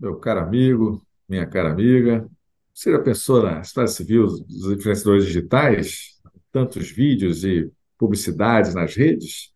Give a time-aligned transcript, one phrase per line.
[0.00, 2.26] meu caro amigo, minha cara amiga.
[2.72, 6.18] Você já pensou na história civil dos influenciadores digitais?
[6.50, 9.52] Tantos vídeos e publicidades nas redes?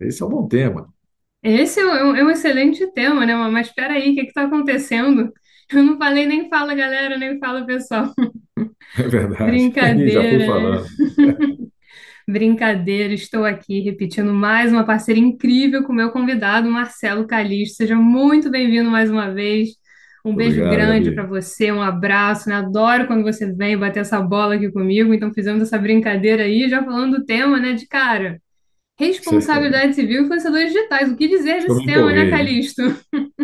[0.00, 0.88] Esse é um bom tema,
[1.42, 3.34] Esse é um, é um excelente tema, né?
[3.34, 5.30] Mas espera aí, o que está acontecendo?
[5.70, 8.12] Eu não falei nem fala, galera, nem fala, pessoal.
[8.98, 9.58] é verdade.
[10.10, 10.84] Já fui Brincadeira, falando.
[12.26, 17.76] Brincadeira, estou aqui repetindo mais uma parceria incrível com o meu convidado, Marcelo Calixto.
[17.76, 19.70] Seja muito bem-vindo mais uma vez.
[20.24, 22.54] Um beijo Obrigado, grande para você, um abraço, né?
[22.54, 25.12] Adoro quando você vem bater essa bola aqui comigo.
[25.12, 27.74] Então fizemos essa brincadeira aí, já falando do tema, né?
[27.74, 28.40] De cara,
[28.98, 31.12] responsabilidade civil e influenciadores digitais.
[31.12, 32.30] O que dizer desse me tema, né, empolguei.
[32.30, 32.82] Calixto?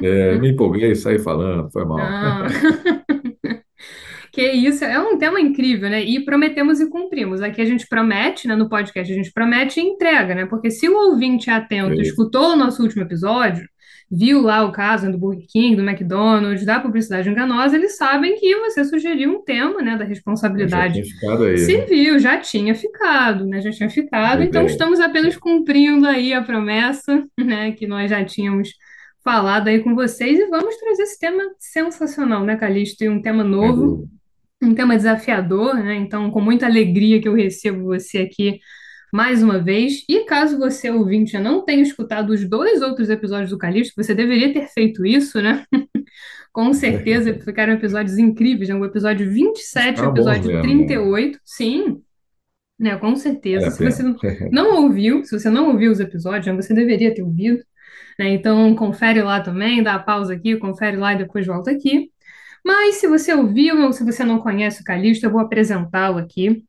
[0.02, 1.98] É, me empolguei e saí falando, foi mal.
[4.32, 6.02] Que isso, é um tema incrível, né?
[6.02, 7.42] E prometemos e cumprimos.
[7.42, 8.54] Aqui a gente promete, né?
[8.54, 10.46] No podcast a gente promete e entrega, né?
[10.46, 13.68] Porque se o ouvinte é atento, É, escutou o nosso último episódio,
[14.10, 18.34] viu lá o caso né, do Burger King, do McDonald's, da publicidade enganosa, eles sabem
[18.36, 19.92] que você sugeriu um tema, né?
[19.92, 21.56] Da já responsabilidade tinha ficado aí, né?
[21.58, 23.60] civil, já tinha ficado, né?
[23.60, 24.42] Já tinha ficado.
[24.42, 24.72] Então ideia.
[24.72, 27.72] estamos apenas cumprindo aí a promessa, né?
[27.72, 28.70] Que nós já tínhamos
[29.22, 33.04] falado aí com vocês e vamos trazer esse tema sensacional, né, Calixto?
[33.04, 34.08] E um tema Sem novo.
[34.62, 35.96] Um tema desafiador, né?
[35.96, 38.60] Então, com muita alegria que eu recebo você aqui
[39.12, 40.04] mais uma vez.
[40.08, 44.14] E caso você, ouvinte, já não tenha escutado os dois outros episódios do Calixto, você
[44.14, 45.64] deveria ter feito isso, né?
[46.52, 48.74] Com certeza ficaram episódios incríveis, né?
[48.74, 51.02] O episódio vinte e sete, o episódio mesmo, trinta e né?
[51.02, 52.02] oito, sim,
[52.78, 52.96] né?
[52.96, 53.70] Com certeza.
[53.70, 54.02] Se você
[54.50, 57.62] não ouviu, se você não ouviu os episódios, né, você deveria ter ouvido,
[58.18, 58.30] né?
[58.30, 62.10] Então, confere lá também, dá a pausa aqui, confere lá e depois volta aqui.
[62.64, 66.64] Mas se você ouviu ou se você não conhece o Calixto, eu vou apresentá-lo aqui.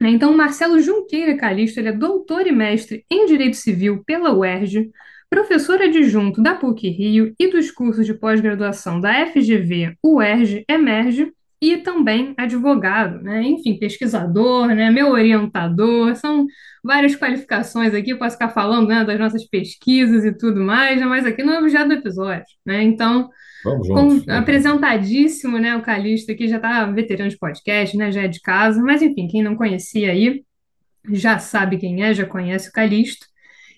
[0.00, 4.90] Então, Marcelo Junqueira Calixto, ele é doutor e mestre em Direito Civil pela UERJ,
[5.30, 11.32] professor adjunto da PUC-Rio e dos cursos de pós-graduação da FGV, UERJ, EMERGE,
[11.72, 13.42] e também advogado, né?
[13.42, 14.90] Enfim, pesquisador, né?
[14.90, 16.46] Meu orientador, são
[16.82, 21.06] várias qualificações aqui, posso ficar falando, né, das nossas pesquisas e tudo mais, né?
[21.06, 22.82] mas aqui não é objeto do episódio, né?
[22.82, 23.30] Então,
[23.64, 25.74] Vamos com- apresentadíssimo, né?
[25.76, 28.12] O Calixto aqui já está veterano de podcast, né?
[28.12, 30.44] Já é de casa, mas enfim, quem não conhecia aí
[31.10, 33.26] já sabe quem é, já conhece o Calixto.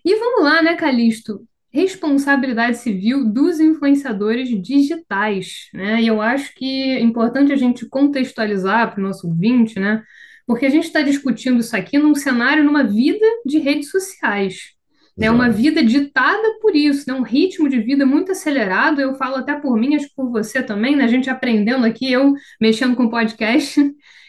[0.04, 1.40] E vamos lá, né, Calixto?
[1.76, 6.00] Responsabilidade civil dos influenciadores digitais, né?
[6.00, 10.02] E eu acho que é importante a gente contextualizar para o nosso ouvinte, né?
[10.46, 14.75] Porque a gente está discutindo isso aqui num cenário, numa vida de redes sociais
[15.16, 19.00] né, uma vida ditada por isso, né, um ritmo de vida muito acelerado.
[19.00, 22.12] Eu falo até por mim, acho que por você também, né, a gente aprendendo aqui,
[22.12, 23.80] eu mexendo com podcast,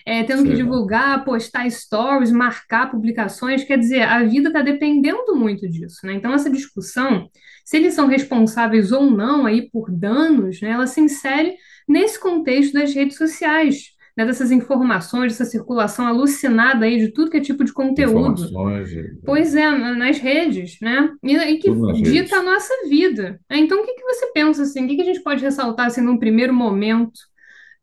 [0.05, 0.57] é, tendo que Sei.
[0.57, 3.65] divulgar, postar stories, marcar publicações.
[3.65, 6.13] Quer dizer, a vida está dependendo muito disso, né?
[6.13, 7.29] Então, essa discussão,
[7.65, 11.53] se eles são responsáveis ou não aí por danos, né, ela se insere
[11.87, 13.96] nesse contexto das redes sociais.
[14.17, 18.41] Né, dessas informações, dessa circulação alucinada aí de tudo que é tipo de conteúdo.
[18.43, 18.89] Informações,
[19.23, 21.11] Pois é, na- nas redes, né?
[21.23, 21.69] E, e que
[22.01, 22.45] dita a redes.
[22.51, 23.39] nossa vida.
[23.47, 23.57] né?
[23.59, 24.85] Então, o que que você pensa assim?
[24.85, 27.19] O que que a gente pode ressaltar assim num primeiro momento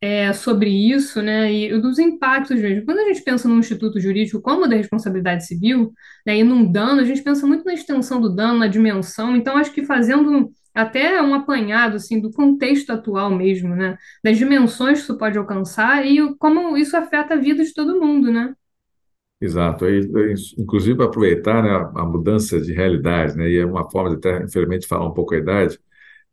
[0.01, 1.53] é, sobre isso, né?
[1.53, 2.85] E dos impactos mesmo.
[2.85, 5.93] Quando a gente pensa num instituto jurídico como o da responsabilidade civil,
[6.27, 9.37] né, e num dano, a gente pensa muito na extensão do dano, na dimensão.
[9.37, 13.97] Então, acho que fazendo até um apanhado assim do contexto atual mesmo, né?
[14.23, 18.31] Das dimensões que isso pode alcançar e como isso afeta a vida de todo mundo,
[18.33, 18.55] né?
[19.41, 19.85] Exato.
[19.85, 20.01] Aí,
[20.59, 24.17] inclusive, para aproveitar, né, a, a mudança de realidade, né, e é uma forma de
[24.17, 25.79] até, infelizmente, falar um pouco a idade,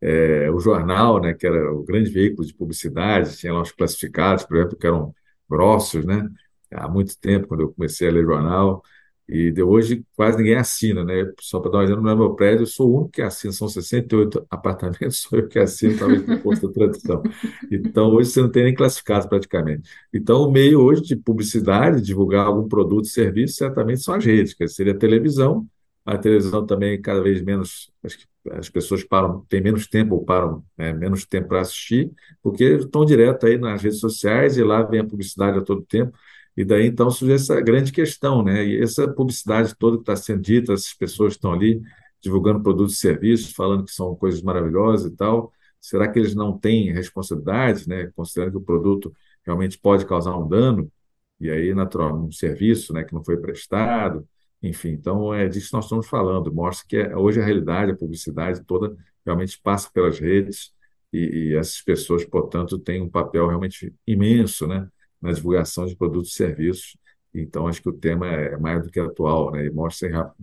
[0.02, 4.46] é, o jornal, né, que era o grande veículo de publicidade, tinha lá os classificados,
[4.46, 5.14] por exemplo, que eram
[5.50, 6.30] grossos, né,
[6.72, 8.84] há muito tempo, quando eu comecei a ler jornal,
[9.32, 12.64] e de hoje quase ninguém assina, né, só para dar um exemplo, no meu prédio,
[12.64, 16.38] eu sou o único que assina, são 68 apartamentos, sou eu que assino, talvez por
[16.40, 17.24] força da tradição.
[17.72, 19.90] Então, hoje você não tem nem classificados praticamente.
[20.14, 24.68] Então, o meio hoje de publicidade, divulgar algum produto, serviço, certamente são as redes, que
[24.68, 25.66] seria a televisão,
[26.06, 30.26] a televisão também cada vez menos, acho que as pessoas param, têm menos tempo ou
[30.26, 34.82] param, né, menos tempo para assistir, porque estão direto aí nas redes sociais e lá
[34.82, 36.18] vem a publicidade a todo tempo.
[36.62, 38.66] E daí então surge essa grande questão, né?
[38.66, 41.82] E essa publicidade toda que está sendo dita, essas pessoas estão ali
[42.22, 45.52] divulgando produtos e serviços, falando que são coisas maravilhosas e tal.
[45.80, 48.12] Será que eles não têm responsabilidade, né?
[48.16, 49.12] Considerando que o produto
[49.44, 50.92] realmente pode causar um dano,
[51.40, 54.28] e aí, natural, um serviço, né, que não foi prestado,
[54.62, 56.54] enfim, então é disso que nós estamos falando.
[56.54, 60.72] Mostra que é- hoje a realidade, a publicidade toda realmente passa pelas redes
[61.12, 64.88] e, e essas pessoas, portanto, têm um papel realmente imenso, né,
[65.22, 66.98] na divulgação de produtos e serviços.
[67.34, 70.34] Então, acho que o tema é mais do que atual, né, e mostra em, ra-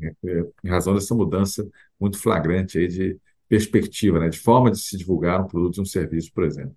[0.64, 1.68] em razão dessa mudança
[2.00, 5.84] muito flagrante aí de, perspectiva, né, de forma de se divulgar um produto e um
[5.84, 6.76] serviço, por exemplo.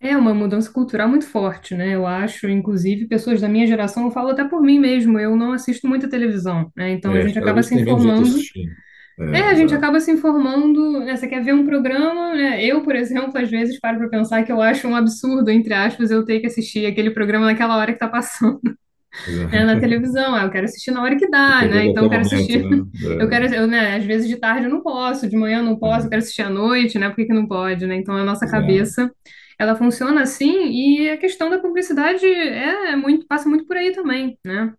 [0.00, 1.94] É uma mudança cultural muito forte, né?
[1.94, 5.52] Eu acho, inclusive, pessoas da minha geração, eu falo até por mim mesmo, eu não
[5.52, 6.90] assisto muita televisão, né?
[6.90, 8.22] Então a É, gente cada acaba se gente informando.
[8.22, 8.76] assistindo.
[9.18, 11.16] É, É, a gente acaba se informando, né?
[11.16, 12.64] Você quer ver um programa, né?
[12.64, 16.10] Eu, por exemplo, às vezes paro para pensar que eu acho um absurdo, entre aspas,
[16.10, 18.60] eu ter que assistir aquele programa naquela hora que tá passando,
[19.52, 20.34] né, na televisão.
[20.34, 21.86] Ah, eu quero assistir na hora que dá, né?
[21.86, 22.68] Então eu quero momento, assistir.
[23.18, 23.30] Eu né?
[23.30, 23.96] quero, eu, né?
[23.96, 26.22] Às vezes de tarde eu não posso, de manhã eu não É, posso, eu quero
[26.22, 27.08] assistir à noite, né?
[27.10, 27.96] Por que que não pode, né?
[27.96, 29.10] Então a nossa exato, cabeça,
[29.58, 33.92] ela funciona assim e a questão da publicidade é é muito, passa muito por aí
[33.92, 34.74] também, né?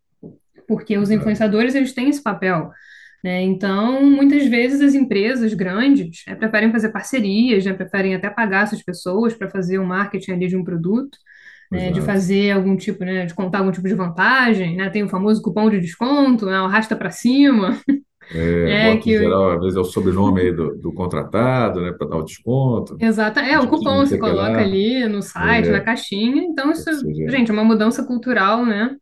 [0.68, 2.72] Porque os influenciadores, eles têm esse papel,
[3.24, 3.42] né?
[3.44, 7.74] Então, muitas vezes as empresas grandes, né, preferem fazer parcerias, né?
[7.74, 11.18] Preferem até pagar essas pessoas para fazer o marketing ali de um produto,
[11.72, 11.92] né?
[11.92, 13.26] De fazer algum tipo, né?
[13.26, 14.90] De contar algum tipo de vantagem, né?
[14.90, 16.62] Tem o famoso cupom de desconto, né?
[16.62, 17.80] O Arrasta para cima,
[18.32, 18.38] É,
[18.94, 22.18] é que geral, às vezes é o sobrenome aí do, do contratado, né, para dar
[22.18, 24.62] o desconto, Exato, é o cupom você coloca lá.
[24.62, 26.42] ali no site, na É, caixinha.
[26.44, 28.96] Então, isso, seja, gente, é uma mudança cultural, né?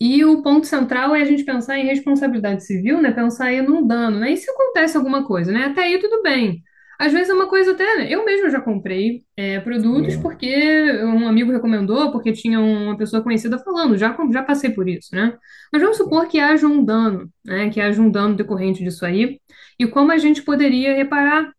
[0.00, 3.12] E o ponto central é a gente pensar em responsabilidade civil, né?
[3.12, 4.32] Pensar aí num dano, né?
[4.32, 5.64] E se acontece alguma coisa, né?
[5.66, 6.62] Até aí tudo bem.
[6.98, 7.84] Às vezes é uma coisa até.
[7.96, 8.06] né?
[8.10, 13.22] Eu mesma já comprei é, produtos é, porque um amigo recomendou, porque tinha uma pessoa
[13.22, 15.36] conhecida falando, já, já passei por isso, né?
[15.72, 17.70] Mas vamos supor que haja um dano, né?
[17.70, 19.38] Que haja um dano decorrente disso aí.
[19.78, 21.52] E como a gente poderia reparar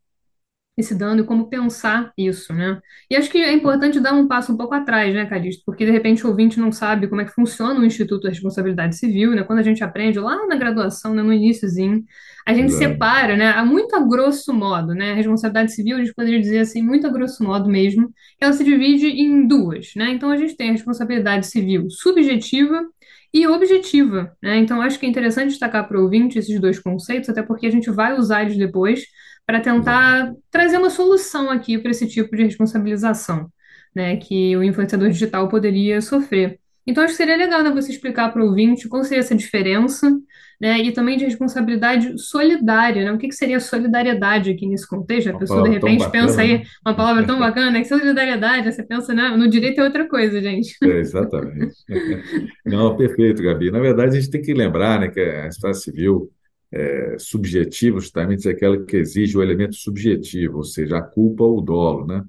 [0.78, 2.80] esse dano e como pensar isso, né?
[3.10, 5.64] E acho que é importante dar um passo um pouco atrás, né, Calixto?
[5.66, 8.96] Porque de repente o ouvinte não sabe como é que funciona o Instituto da Responsabilidade
[8.96, 9.44] Civil, né?
[9.44, 12.04] Quando a gente aprende lá na graduação, né, no iniciozinho,
[12.46, 12.94] a gente exato.
[12.94, 15.12] separa, né, a muito a grosso modo, né?
[15.12, 18.64] A responsabilidade civil, a gente poderia dizer assim, muito a grosso modo mesmo, ela se
[18.64, 20.12] divide em duas, né?
[20.12, 22.86] Então a gente tem a responsabilidade civil subjetiva
[23.34, 24.58] e objetiva, né?
[24.58, 27.72] Então acho que é interessante destacar para o ouvinte esses dois conceitos, até porque a
[27.72, 29.04] gente vai usar eles depois
[29.48, 33.48] para tentar trazer uma solução aqui para esse tipo de responsabilização,
[33.96, 36.60] né, que o influenciador digital poderia sofrer.
[36.86, 40.12] Então, acho que seria legal, né, você explicar para o ouvinte qual seria essa diferença,
[40.60, 45.30] né, e também de responsabilidade solidária, né, o que que seria solidariedade aqui nesse contexto?
[45.30, 46.64] A Uma pessoa, de repente, pensa bacana, aí, né?
[46.86, 50.42] uma palavra tão bacana, né, que solidariedade, você pensa, né, no direito é outra coisa,
[50.42, 50.76] gente.
[50.84, 51.74] É, exatamente.
[52.66, 53.72] Não, perfeito, Gabi.
[53.72, 56.30] Na verdade, a gente tem que lembrar, né, que a história civil
[56.72, 61.60] é, subjetiva justamente é aquela que exige o elemento subjetivo, ou seja, a culpa ou
[61.60, 62.26] o dolo, né?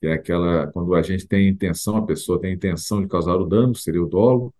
[0.00, 3.46] Que é aquela quando a gente tem intenção, a pessoa tem intenção de causar o
[3.46, 4.54] dano, seria o dolo,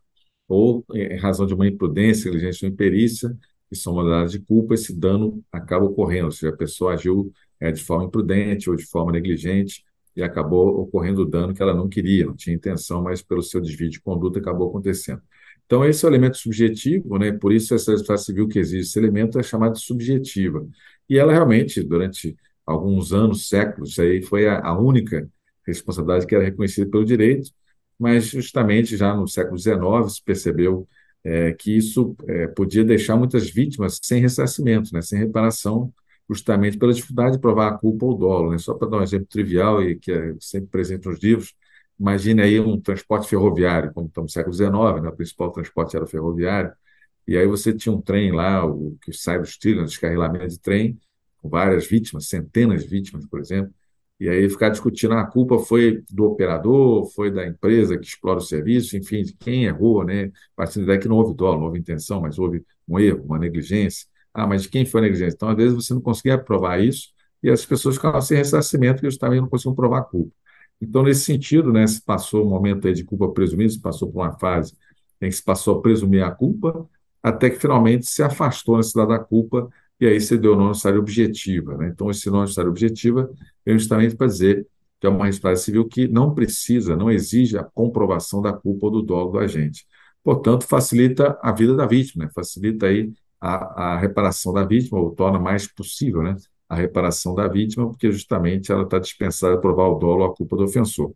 [0.48, 3.36] ou em razão de uma imprudência, negligência ou imperícia,
[3.68, 7.72] que são modalidades de culpa, esse dano acaba ocorrendo, ou seja, a pessoa agiu é,
[7.72, 9.84] de forma imprudente ou de forma negligente
[10.16, 13.60] e acabou ocorrendo o dano que ela não queria, não tinha intenção, mas pelo seu
[13.60, 15.22] desvio de conduta acabou acontecendo.
[15.66, 17.32] Então, esse é o elemento subjetivo, né?
[17.32, 20.66] por isso essa legislação civil que exige esse elemento é chamada de subjetiva.
[21.08, 25.28] E ela realmente, durante alguns anos, séculos, aí foi a, a única
[25.66, 27.50] responsabilidade que era reconhecida pelo direito,
[27.98, 30.88] mas justamente já no século XIX se percebeu
[31.22, 35.92] é, que isso é, podia deixar muitas vítimas sem ressarcimento, né, sem reparação,
[36.28, 38.50] justamente pela dificuldade de provar a culpa ou o dolo.
[38.50, 38.58] Né?
[38.58, 41.54] Só para dar um exemplo trivial e que é sempre presente nos livros,
[41.98, 46.04] imagine aí um transporte ferroviário, como estamos no século XIX, né, o principal transporte era
[46.04, 46.72] o ferroviário,
[47.26, 50.98] e aí você tinha um trem lá, o que sai dos trilhos, descarrilamento de trem,
[51.40, 53.72] com várias vítimas, centenas de vítimas, por exemplo,
[54.20, 58.38] e aí ficar discutindo, ah, a culpa foi do operador, foi da empresa que explora
[58.38, 60.30] o serviço, enfim, de quem errou, né?
[60.54, 64.06] Partindo daí que não houve dolo, não houve intenção, mas houve um erro, uma negligência.
[64.32, 65.34] Ah, mas de quem foi a negligência?
[65.34, 67.08] Então, às vezes, você não conseguia provar isso
[67.42, 70.32] e as pessoas ficavam sem ressarcimento porque justamente não conseguiam provar a culpa.
[70.80, 74.38] Então, nesse sentido, né, se passou um momento de culpa presumida, se passou por uma
[74.38, 74.74] fase
[75.20, 76.88] em que se passou a presumir a culpa,
[77.22, 80.68] até que finalmente se afastou a necessidade da culpa e aí se deu o nome
[80.68, 81.76] necessário objetiva.
[81.76, 81.88] Né?
[81.88, 83.30] Então, esse nome necessário objetiva
[83.64, 84.66] é justamente para dizer
[85.00, 88.92] que é uma responsabilidade civil que não precisa, não exige a comprovação da culpa ou
[88.92, 89.86] do dolo do agente.
[90.22, 92.30] Portanto, facilita a vida da vítima, né?
[92.34, 96.34] facilita aí a, a reparação da vítima, ou torna mais possível né?
[96.74, 100.34] A reparação da vítima, porque justamente ela está dispensada a provar o dolo ou a
[100.34, 101.12] culpa do ofensor.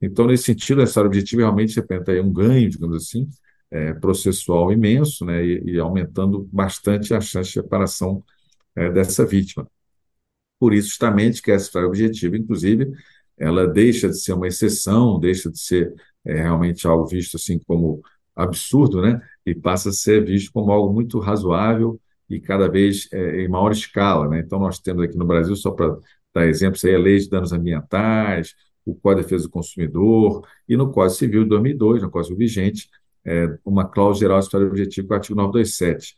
[0.00, 3.28] Então, nesse sentido, essa objetiva realmente representa um ganho, digamos assim,
[3.70, 5.44] é, processual imenso, né?
[5.44, 8.24] e, e aumentando bastante a chance de reparação
[8.74, 9.66] é, dessa vítima.
[10.58, 12.92] Por isso, justamente, que essa história objetiva, inclusive,
[13.38, 18.02] ela deixa de ser uma exceção, deixa de ser é, realmente algo visto assim como
[18.36, 19.20] absurdo, né?
[19.46, 23.72] E passa a ser visto como algo muito razoável e cada vez é, em maior
[23.72, 24.40] escala, né?
[24.40, 25.96] Então, nós temos aqui no Brasil, só para
[26.32, 28.54] dar exemplos, aí, a Lei de Danos Ambientais,
[28.86, 32.88] o Código de Defesa do Consumidor e no Código Civil de 2002, no Código vigente,
[33.24, 36.16] é, uma cláusula geral de objetiva, que é o artigo 927,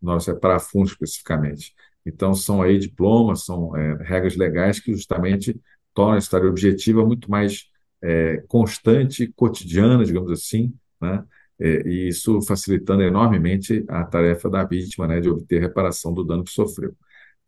[0.00, 5.60] nossa, é para fundos especificamente Então, são aí diplomas, são é, regras legais que justamente
[5.94, 7.64] tornam a história objetiva muito mais
[8.02, 11.24] é, constante, cotidiana, digamos assim, né?
[11.60, 16.42] É, e isso facilitando enormemente a tarefa da vítima, né, de obter reparação do dano
[16.42, 16.94] que sofreu.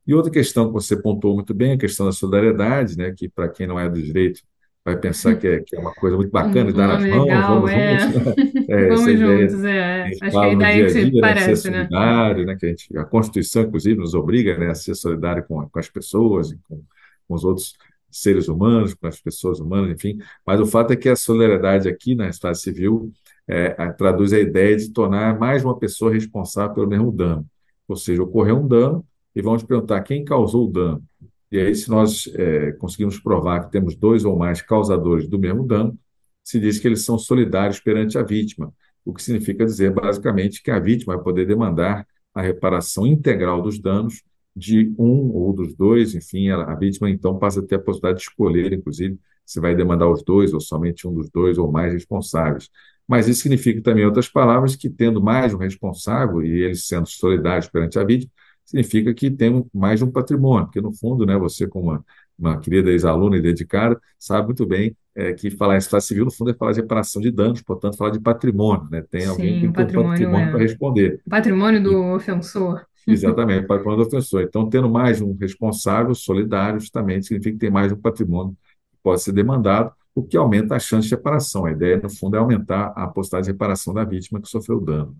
[0.06, 3.48] E outra questão que você pontuou muito bem, a questão da solidariedade, né, que para
[3.48, 4.42] quem não é do direito
[4.84, 7.70] vai pensar que é, que é uma coisa muito bacana, um dar as mãos, vamos
[7.70, 7.98] é.
[7.98, 8.34] juntos, né?
[8.68, 10.02] É, Vamos juntos, é.
[10.04, 11.78] Acho que é a ideia dia que né, parece, né?
[11.78, 15.68] solidário, né, que a gente, a Constituição, inclusive, nos obriga, né, a ser solidário com,
[15.68, 16.82] com as pessoas, com,
[17.28, 17.76] com os outros
[18.10, 20.18] seres humanos, com as pessoas humanas, enfim.
[20.46, 23.12] Mas o fato é que a solidariedade aqui na Estado Civil
[23.48, 27.46] é, traduz a ideia de tornar mais uma pessoa responsável pelo mesmo dano.
[27.88, 31.02] Ou seja, ocorreu um dano e vamos perguntar quem causou o dano.
[31.50, 35.66] E aí, se nós é, conseguimos provar que temos dois ou mais causadores do mesmo
[35.66, 35.98] dano,
[36.42, 38.72] se diz que eles são solidários perante a vítima,
[39.04, 43.78] o que significa dizer, basicamente, que a vítima vai poder demandar a reparação integral dos
[43.78, 44.22] danos
[44.54, 48.18] de um ou dos dois, enfim, a, a vítima então passa a ter a possibilidade
[48.18, 51.92] de escolher, inclusive, se vai demandar os dois ou somente um dos dois ou mais
[51.92, 52.68] responsáveis.
[53.06, 57.06] Mas isso significa também, em outras palavras, que tendo mais um responsável e eles sendo
[57.08, 58.30] solidários perante a vítima,
[58.64, 62.04] significa que tem mais de um patrimônio, porque no fundo, né, você como uma,
[62.38, 66.30] uma querida ex-aluna e dedicada, sabe muito bem é, que falar em estado civil, no
[66.30, 69.02] fundo, é falar de reparação de danos, portanto, falar de patrimônio, né?
[69.10, 70.62] Tem alguém que Sim, tem o que ter um patrimônio para é.
[70.62, 71.20] responder.
[71.28, 72.86] Patrimônio E, do ofensor.
[73.06, 74.42] exatamente, patrimônio da pessoa.
[74.42, 78.56] Então, tendo mais um responsável solidário, justamente, significa que tem mais um patrimônio
[78.92, 81.64] que pode ser demandado, o que aumenta a chance de reparação.
[81.64, 85.16] A ideia, no fundo, é aumentar a possibilidade de reparação da vítima que sofreu dano.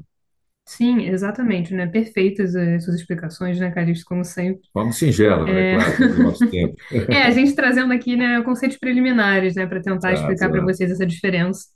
[0.65, 1.87] Sim, exatamente, né?
[1.87, 4.63] Perfeitas as suas explicações, né, Calixto, como sempre.
[4.73, 5.73] Forma singela, né?
[5.73, 5.77] É...
[5.77, 6.77] Claro, nosso tempo.
[7.11, 10.91] é, a gente trazendo aqui, né, conceitos preliminares, né, para tentar Exato, explicar para vocês
[10.91, 11.67] essa diferença.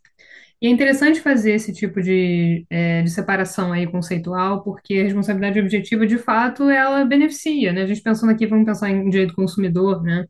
[0.61, 5.61] E é interessante fazer esse tipo de, é, de separação aí conceitual, porque a responsabilidade
[5.61, 7.83] objetiva, de fato, ela beneficia, né?
[7.83, 10.25] A gente pensando aqui, vamos pensar em direito do consumidor, né?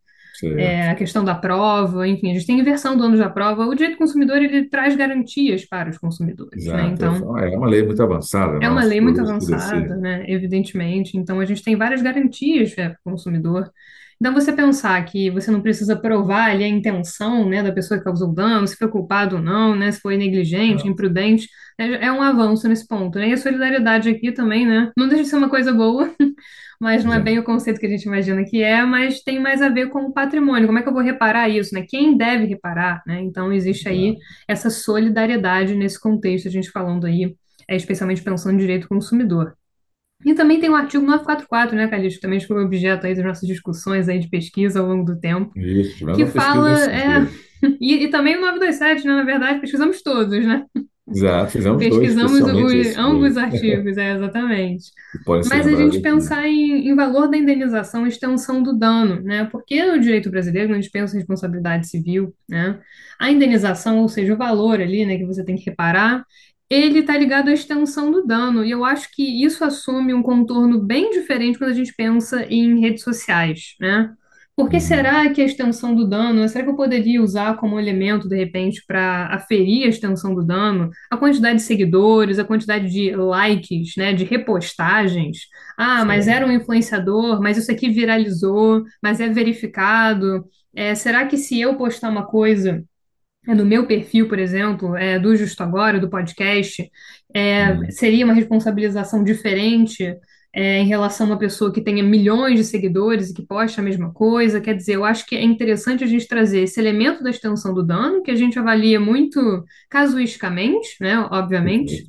[0.44, 3.66] É, a questão da prova, enfim, a gente tem inversão do ônus da prova.
[3.66, 6.72] O direito do consumidor, ele traz garantias para os consumidores, né?
[6.72, 6.92] Exato.
[6.92, 10.24] Então, É uma lei muito avançada, é uma nosso lei muito avançada, né?
[10.28, 11.16] Evidentemente.
[11.16, 13.70] Então, a gente tem várias garantias para o consumidor.
[14.18, 18.04] Então, você pensar que você não precisa provar ali a intenção, né, da pessoa que
[18.04, 22.06] causou o dano, se foi culpado ou não, né, se foi negligente, Exato, imprudente, é,
[22.06, 23.28] é um avanço nesse ponto, né?
[23.28, 24.90] E a solidariedade aqui também, né?
[24.96, 26.10] Não deixa de ser uma coisa boa,
[26.80, 29.38] mas não é bem exato, o conceito que a gente imagina que é, mas tem
[29.40, 30.66] mais a ver com o patrimônio.
[30.66, 31.84] Como é que eu vou reparar isso, né?
[31.88, 33.20] Quem deve reparar, né?
[33.20, 34.16] Então, existe aí
[34.46, 37.34] essa solidariedade nesse contexto, a gente falando aí
[37.68, 39.54] é, especialmente pensando em direito do consumidor.
[40.24, 43.46] E também tem o artigo 944, né, Calixto, que também foi objeto aí das nossas
[43.46, 47.26] discussões aí de pesquisa ao longo do tempo, Isso, que fala, é,
[47.80, 50.64] e, e também o 927, né, na verdade, pesquisamos todos, né?
[51.08, 54.90] Exato, fizemos Pesquisamos ambos os dois, artigos, é, exatamente.
[55.48, 59.44] Mas a gente pensar em, em valor da indenização e extensão do dano, né?
[59.44, 62.80] Porque no direito brasileiro, quando a gente pensa em responsabilidade civil, né?
[63.20, 66.24] A indenização, ou seja, o valor ali, né, que você tem que reparar,
[66.68, 68.64] ele está ligado à extensão do dano.
[68.64, 72.80] E eu acho que isso assume um contorno bem diferente quando a gente pensa em
[72.80, 74.10] redes sociais, né?
[74.56, 77.78] Por que Uhum, será que a extensão do dano, será que eu poderia usar como
[77.78, 80.90] elemento, de repente, para aferir a extensão do dano?
[81.10, 85.40] A quantidade de seguidores, a quantidade de likes, né, de repostagens.
[85.78, 90.46] Ah, mas era um influenciador, mas isso aqui viralizou, mas é verificado.
[90.74, 92.82] É, será que se eu postar uma coisa
[93.48, 96.90] é, no meu perfil, por exemplo, é, do Justo Agora, do podcast,
[97.34, 100.14] é, Uhum, seria uma responsabilização diferente
[100.56, 103.84] é, em relação a uma pessoa que tenha milhões de seguidores e que posta a
[103.84, 104.58] mesma coisa?
[104.58, 107.82] Quer dizer, eu acho que é interessante a gente trazer esse elemento da extensão do
[107.82, 109.38] dano, que a gente avalia muito
[109.90, 112.06] casuisticamente, né, obviamente,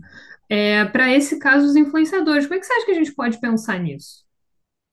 [0.48, 2.46] é, para esse caso dos influenciadores.
[2.46, 4.24] Como é que você acha que a gente pode pensar nisso?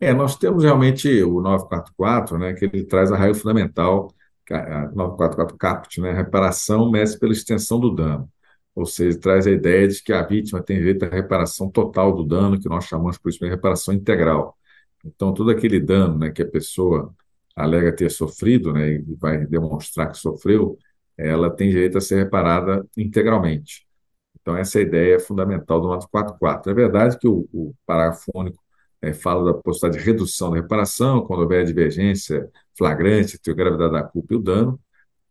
[0.00, 4.12] É, nós temos realmente o 944, né, que ele traz a raio fundamental,
[4.50, 8.28] a a 944 caput, né, reparação mede pela extensão do dano.
[8.74, 12.24] Ou seja, traz a ideia de que a vítima tem direito à reparação total do
[12.24, 14.56] dano, que nós chamamos por isso de reparação integral.
[15.04, 17.14] Então, todo aquele dano, né, que a pessoa
[17.54, 20.78] alega ter sofrido, né, e vai demonstrar que sofreu,
[21.16, 23.86] ela tem direito a ser reparada integralmente.
[24.40, 26.70] Então, essa é ideia fundamental do 944.
[26.70, 28.62] É verdade que o, o parágrafo único
[29.00, 33.92] eh, fala da possibilidade de redução da reparação, quando houver divergência flagrante entre a gravidade
[33.92, 34.80] da culpa e o dano,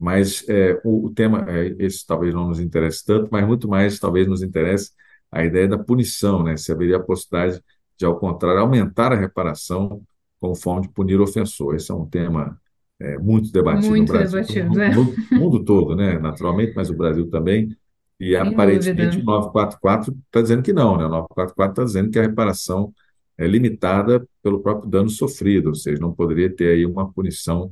[0.03, 3.97] mas eh, o, o tema, eh, esse talvez não nos interesse tanto, mas muito mais
[3.97, 4.91] talvez nos interesse
[5.31, 6.57] a ideia da punição, né?
[6.57, 7.63] Se haveria a possibilidade
[7.97, 10.01] de, ao contrário, aumentar a reparação
[10.41, 11.73] como forma de punir o ofensor.
[11.73, 12.59] Esse é um tema
[12.99, 16.19] eh, muito debatido no Muito Brasil, debatido, no, é, no mundo todo, né?
[16.19, 17.73] Naturalmente, mas o Brasil também.
[18.19, 19.31] E sem aparentemente o dúvida.
[19.31, 21.05] 944 está dizendo que não, né?
[21.05, 22.93] O 944 está dizendo que a reparação
[23.37, 27.71] é limitada pelo próprio dano sofrido, ou seja, não poderia ter aí uma punição,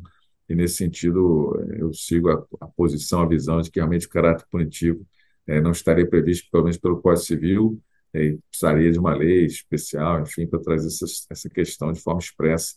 [0.52, 4.46] e nesse sentido eu sigo a, a posição, a visão de que realmente o caráter
[4.52, 5.06] punitivo
[5.48, 7.82] é, não estaria previsto, pelo menos pelo Código Civil,
[8.14, 12.20] é, e precisaria de uma lei especial, enfim, para trazer essa, essa questão de forma
[12.20, 12.76] expressa.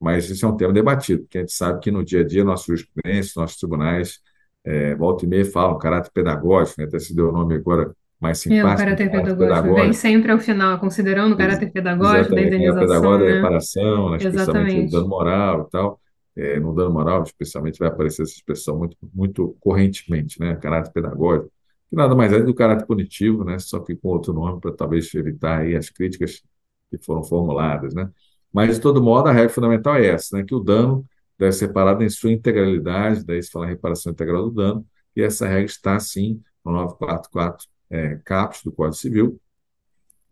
[0.00, 2.42] Mas isso é um tema debatido, porque a gente sabe que no dia a dia
[2.42, 4.18] nossos jurisprudências, nossos tribunais,
[4.64, 6.86] é, volta e meia falam caráter pedagógico, né?
[6.86, 9.94] até se deu o nome agora mais É, o simpático, caráter caráter pedagógico vem pedagógico,
[9.94, 13.36] sempre ao final, considerando o caráter pedagógico da Exatamente, tem a indenização, pedagógica da né?
[13.36, 14.92] reparação, né, especialmente o Exatamente.
[14.92, 16.00] dano moral e tal.
[16.36, 20.56] É, no dano moral, especialmente, vai aparecer essa expressão muito, muito correntemente, né?
[20.56, 21.50] Caráter pedagógico,
[21.88, 23.58] que nada mais é do caráter punitivo, né?
[23.58, 26.42] Só que com outro nome, para talvez evitar aí as críticas
[26.90, 28.10] que foram formuladas, né?
[28.52, 30.44] Mas, de todo modo, a regra fundamental é essa, né?
[30.44, 31.04] Que o dano
[31.38, 35.22] deve ser parado em sua integralidade, daí se fala em reparação integral do dano, e
[35.22, 39.40] essa regra está, sim, no 944, é, caput do Código Civil,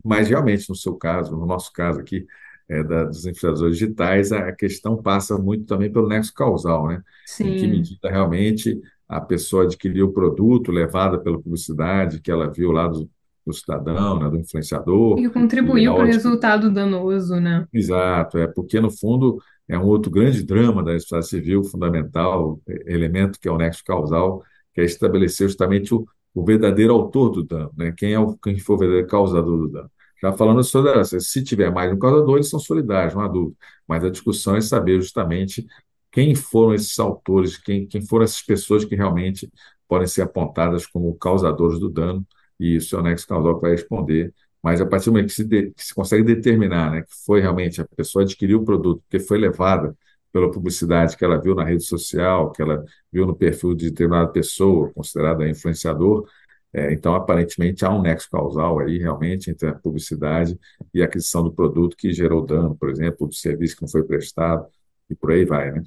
[0.03, 2.25] mas realmente, no seu caso, no nosso caso aqui,
[2.69, 7.01] é, da, dos influenciadores digitais, a questão passa muito também pelo nexo causal, né?
[7.41, 7.67] Em que Sim.
[7.67, 13.09] medida realmente a pessoa adquiriu o produto levada pela publicidade que ela viu lá do,
[13.43, 17.65] do cidadão, né, do influenciador, e contribuiu para o resultado danoso, né?
[17.73, 22.93] Exato, é porque, no fundo, é um outro grande drama da sociedade civil, fundamental, é,
[22.93, 24.43] elemento que é o nexo causal,
[24.75, 27.91] que é estabelecer justamente o, o verdadeiro autor do dano, né?
[27.97, 29.89] Quem é o, quem foi o verdadeiro causador do dano.
[30.21, 33.55] Já falando solidariedade, se tiver mais um causador, eles são solidários, não há dúvida.
[33.87, 35.65] Mas a discussão é saber justamente
[36.11, 39.49] quem foram esses autores, quem, quem foram essas pessoas que realmente
[39.87, 42.25] podem ser apontadas como causadores do dano,
[42.59, 45.45] e isso é o nexo causal vai responder mas a partir do momento que se,
[45.45, 49.17] de- que se consegue determinar, né, que foi realmente a pessoa adquiriu o produto, porque
[49.25, 49.95] foi levada
[50.33, 54.27] pela publicidade que ela viu na rede social, que ela viu no perfil de determinada
[54.29, 56.27] pessoa, considerada influenciador,
[56.73, 60.57] é, então aparentemente há um nexo causal aí realmente entre a publicidade
[60.93, 64.03] e a aquisição do produto que gerou dano, por exemplo, do serviço que não foi
[64.03, 64.67] prestado,
[65.09, 65.83] e por aí vai, né?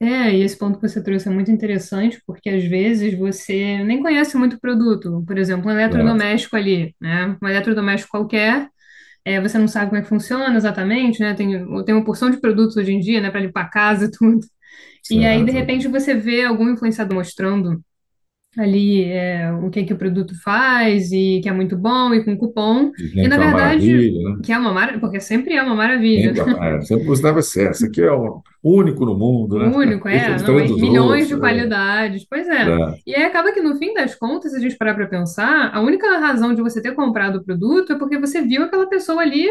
[0.00, 4.02] É, e esse ponto que você trouxe é muito interessante, porque às vezes você nem
[4.02, 5.22] conhece muito o produto.
[5.24, 7.36] Por exemplo, um eletrodoméstico ali, né?
[7.40, 8.68] Um eletrodoméstico qualquer,
[9.24, 11.34] é, você não sabe como é que funciona exatamente, né?
[11.34, 11.50] Tem,
[11.84, 14.40] tem uma porção de produtos hoje em dia, né, para limpar a casa e tudo.
[15.10, 15.60] E aí, de Certo.
[15.60, 17.82] repente, você vê algum influenciador mostrando
[18.56, 22.36] ali é, o que que o produto faz e que é muito bom e com
[22.36, 22.92] cupom.
[22.98, 24.36] E na que é uma verdade, maravilha, né?
[24.44, 26.44] que é uma maravilha, porque sempre é uma maravilha, né?
[26.44, 27.70] Sempre, é, sempre buscava ser.
[27.70, 29.66] Esse aqui é o único no mundo, né?
[29.66, 31.28] único, é é, não, é milhões outros.
[31.28, 32.26] de qualidades.
[32.28, 32.70] Pois É, é.
[32.70, 35.70] é, E aí acaba que no fim das contas, se a gente parar para pensar,
[35.74, 39.22] a única razão de você ter comprado o produto é porque você viu aquela pessoa
[39.22, 39.48] ali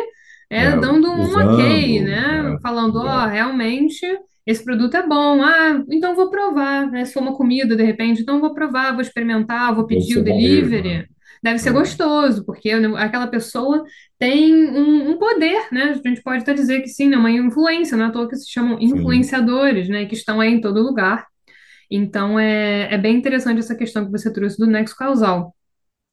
[0.50, 2.56] é, é, dando um ok, usando, né?
[2.56, 4.06] é, Falando, ó, realmente
[4.46, 5.42] esse produto é bom.
[5.44, 7.06] Ah, então vou provar, né?
[7.06, 10.24] Se for uma comida de repente, então vou provar, vou experimentar, vou pedir o ser
[10.24, 11.00] bom delivery.
[11.00, 11.06] né?
[11.44, 13.84] Deve ser É, gostoso, porque aquela pessoa
[14.20, 15.84] tem um, um poder, né?
[16.04, 17.18] A gente pode até dizer que sim, né?
[17.18, 20.06] Uma influência, não é à toa que se chamam sim, influenciadores, né?
[20.06, 21.26] Que estão aí em todo lugar.
[21.90, 25.56] Então é, é bem interessante essa questão que você trouxe do nexo causal.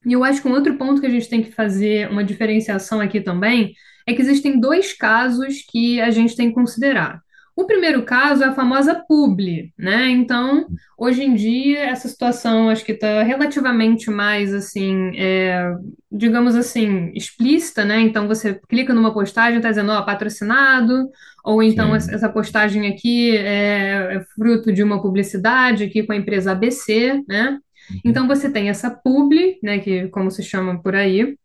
[0.07, 3.01] E eu acho que um outro ponto que a gente tem que fazer uma diferenciação
[3.01, 3.75] aqui também
[4.07, 7.21] é que existem dois casos que a gente tem que considerar.
[7.59, 10.09] O primeiro caso é a famosa publi, né?
[10.11, 15.75] Então, hoje em dia, essa situação acho que está relativamente mais assim, é,
[16.09, 17.99] digamos assim, explícita, né?
[17.99, 21.11] Então, você clica numa postagem, está dizendo, ó, patrocinado,
[21.45, 22.15] ou então essa sim.
[22.15, 27.59] essa postagem aqui é, é fruto de uma publicidade aqui com a empresa ABC, né?
[27.91, 28.01] Uhum.
[28.05, 31.37] Então você tem essa publi, né, que como se chama por aí,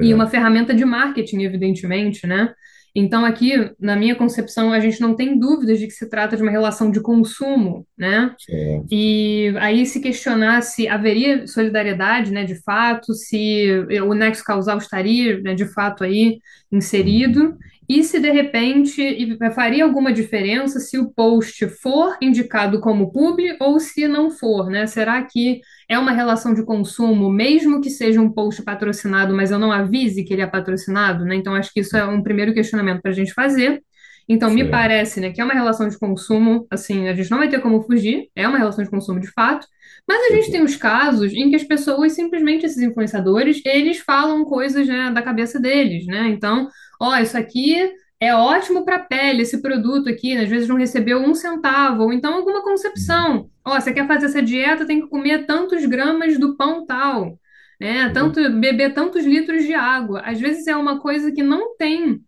[0.00, 2.54] e uma ferramenta de marketing, evidentemente, né?
[2.94, 6.42] Então aqui, na minha concepção, a gente não tem dúvidas de que se trata de
[6.42, 8.34] uma relação de consumo, né?
[8.38, 8.86] certo.
[8.90, 13.68] E aí se questionar se haveria solidariedade, né, de fato, se
[14.06, 16.38] o nexo causal estaria, né, de fato aí
[16.72, 17.56] inserido,
[17.90, 23.80] e se de repente faria alguma diferença se o post for indicado como publi ou
[23.80, 24.86] se não for, né?
[24.86, 29.58] Será que é uma relação de consumo, mesmo que seja um post patrocinado, mas eu
[29.58, 31.34] não avise que ele é patrocinado, né?
[31.34, 33.82] Então acho que isso é um primeiro questionamento para a gente fazer.
[34.28, 37.48] Então, me parece, né, que é uma relação de consumo, assim, a gente não vai
[37.48, 39.66] ter como fugir, é uma relação de consumo de fato,
[40.06, 44.44] mas a gente tem os casos em que as pessoas, simplesmente esses influenciadores, eles falam
[44.44, 46.28] coisas, né, da cabeça deles, né?
[46.28, 46.68] Então,
[47.00, 47.76] ó, isso aqui
[48.20, 52.02] é ótimo para a pele, esse produto aqui, né, às vezes não recebeu um centavo,
[52.04, 52.62] ou então alguma Uhum.
[52.62, 53.50] concepção.
[53.64, 57.38] Ó, você quer fazer essa dieta, tem que comer tantos gramas do pão tal,
[57.80, 58.10] né?
[58.10, 58.12] Exato.
[58.12, 60.20] Tanto, beber tantos litros de água.
[60.24, 62.20] Às vezes é uma coisa que não tem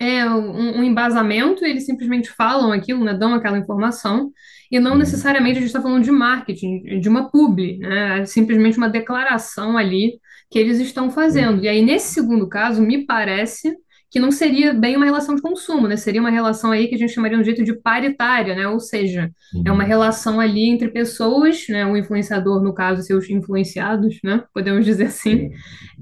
[0.00, 4.32] é, um, um embasamento, eles simplesmente falam aquilo, né, dão aquela informação,
[4.70, 4.98] e não Uhum.
[4.98, 9.76] necessariamente a gente está falando de marketing, de uma publi, né, é simplesmente uma declaração
[9.78, 10.18] ali
[10.50, 11.58] que eles estão fazendo.
[11.64, 11.68] E Sim.
[11.68, 13.76] aí, nesse segundo caso, me parece
[14.12, 15.96] que não seria bem uma relação de consumo, né?
[15.96, 18.68] Seria uma relação aí que a gente chamaria de um jeito de paritária, né?
[18.68, 19.32] Ou seja,
[19.64, 19.86] é uma Uhum.
[19.86, 21.86] relação ali entre pessoas, né?
[21.86, 24.44] O influenciador, no caso, seus influenciados, né?
[24.54, 25.50] Podemos dizer assim.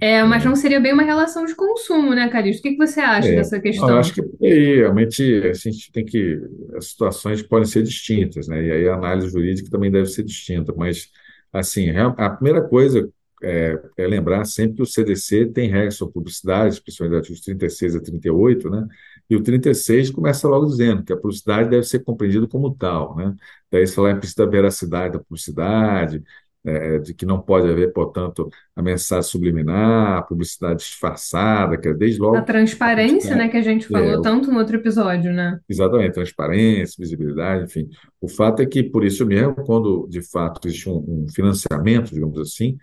[0.01, 2.61] É, mas não É, seria bem uma relação de consumo, né, Calixto?
[2.61, 3.35] O que que você acha é.
[3.35, 4.15] dessa Não, eu acho questão?
[4.15, 6.39] que aí, realmente a gente tem que.
[6.77, 8.63] As situações podem ser distintas, né?
[8.65, 10.73] E aí a análise jurídica também deve ser distinta.
[10.77, 11.09] Mas,
[11.53, 13.11] assim, a primeira coisa
[13.43, 18.01] é, é lembrar sempre que o CDC tem regras sobre publicidade, principalmente artigos 36 a
[18.01, 18.87] 38, né?
[19.29, 23.35] E o 36 começa logo dizendo que a publicidade deve ser compreendida como tal, né?
[23.71, 26.23] Daí falar implícita da veracidade da publicidade,
[26.65, 31.95] é, de que não pode haver, portanto, a mensagem subliminar, a publicidade disfarçada, que é
[31.95, 33.51] desde A logo a transparência, né, publicidade.
[33.51, 35.61] que a gente É, falou tanto no outro episódio, né?
[35.69, 37.89] exatamente, transparência, visibilidade, enfim.
[38.21, 42.39] O fato é que, por isso mesmo, quando de fato existe um, um financiamento, digamos
[42.41, 42.77] assim,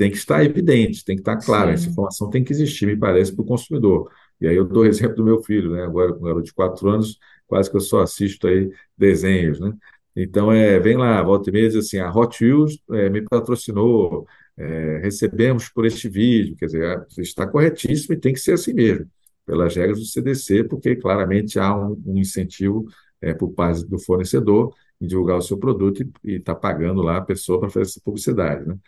[0.00, 3.34] tem que estar evidente, tem que estar claro, essa informação tem que existir, me parece,
[3.34, 4.10] para o consumidor.
[4.40, 5.82] E aí eu dou o exemplo do meu filho, né?
[5.82, 9.74] Agora, com um garoto de quatro anos, quase que eu só assisto aí desenhos, né?
[10.16, 14.26] Então, é, vem lá, volta e meia, diz assim, a Hot Wheels é, me patrocinou,
[14.56, 19.06] é, recebemos por este vídeo, quer dizer, está corretíssimo e tem que ser assim mesmo,
[19.44, 22.86] pelas regras do CDC, porque claramente há um, um incentivo
[23.20, 27.22] é, por parte do fornecedor em divulgar o seu produto e está pagando lá a
[27.22, 28.78] pessoa para fazer essa publicidade, né?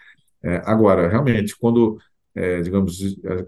[0.43, 1.99] É, agora, realmente, quando,
[2.35, 2.99] é, digamos,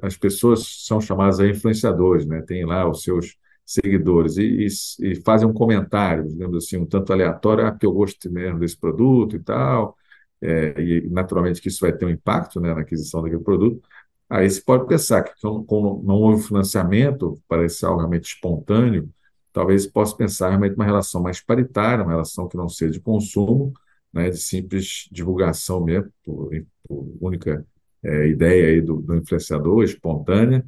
[0.03, 2.43] as pessoas são chamadas a influenciadores, né?
[2.43, 4.67] Tem lá os seus seguidores e,
[5.01, 8.79] e, e fazem um comentário, digamos assim, um tanto aleatório, ah, eu gosto mesmo desse
[8.79, 9.97] produto e tal,
[10.41, 13.81] é, e naturalmente que isso vai ter um impacto, né, na aquisição daquele produto.
[14.29, 15.33] Aí você pode pensar que,
[15.67, 19.09] como não houve financiamento, parece algo realmente espontâneo,
[19.53, 23.73] talvez possa pensar realmente uma relação mais paritária, uma relação que não seja de consumo,
[24.15, 26.51] né, de simples divulgação mesmo, por,
[26.87, 27.67] por única
[28.03, 30.65] é, ideia aí do, do influenciador, espontânea,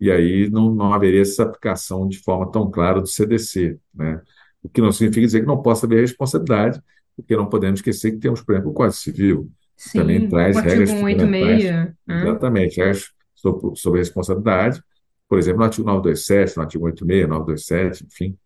[0.00, 4.20] e aí não, não haveria essa aplicação de forma tão clara do CDC, né?
[4.62, 6.82] O que não significa dizer que não possa haver responsabilidade,
[7.16, 10.26] porque não podemos esquecer que temos, por exemplo, o Código Civil, que também sim.
[10.26, 11.94] O traz regras fundamentais, seis, né?
[12.08, 14.82] exatamente, regras sobre, sobre responsabilidade,
[15.28, 18.38] por exemplo, no artigo 927, no artigo 86, 927, enfim,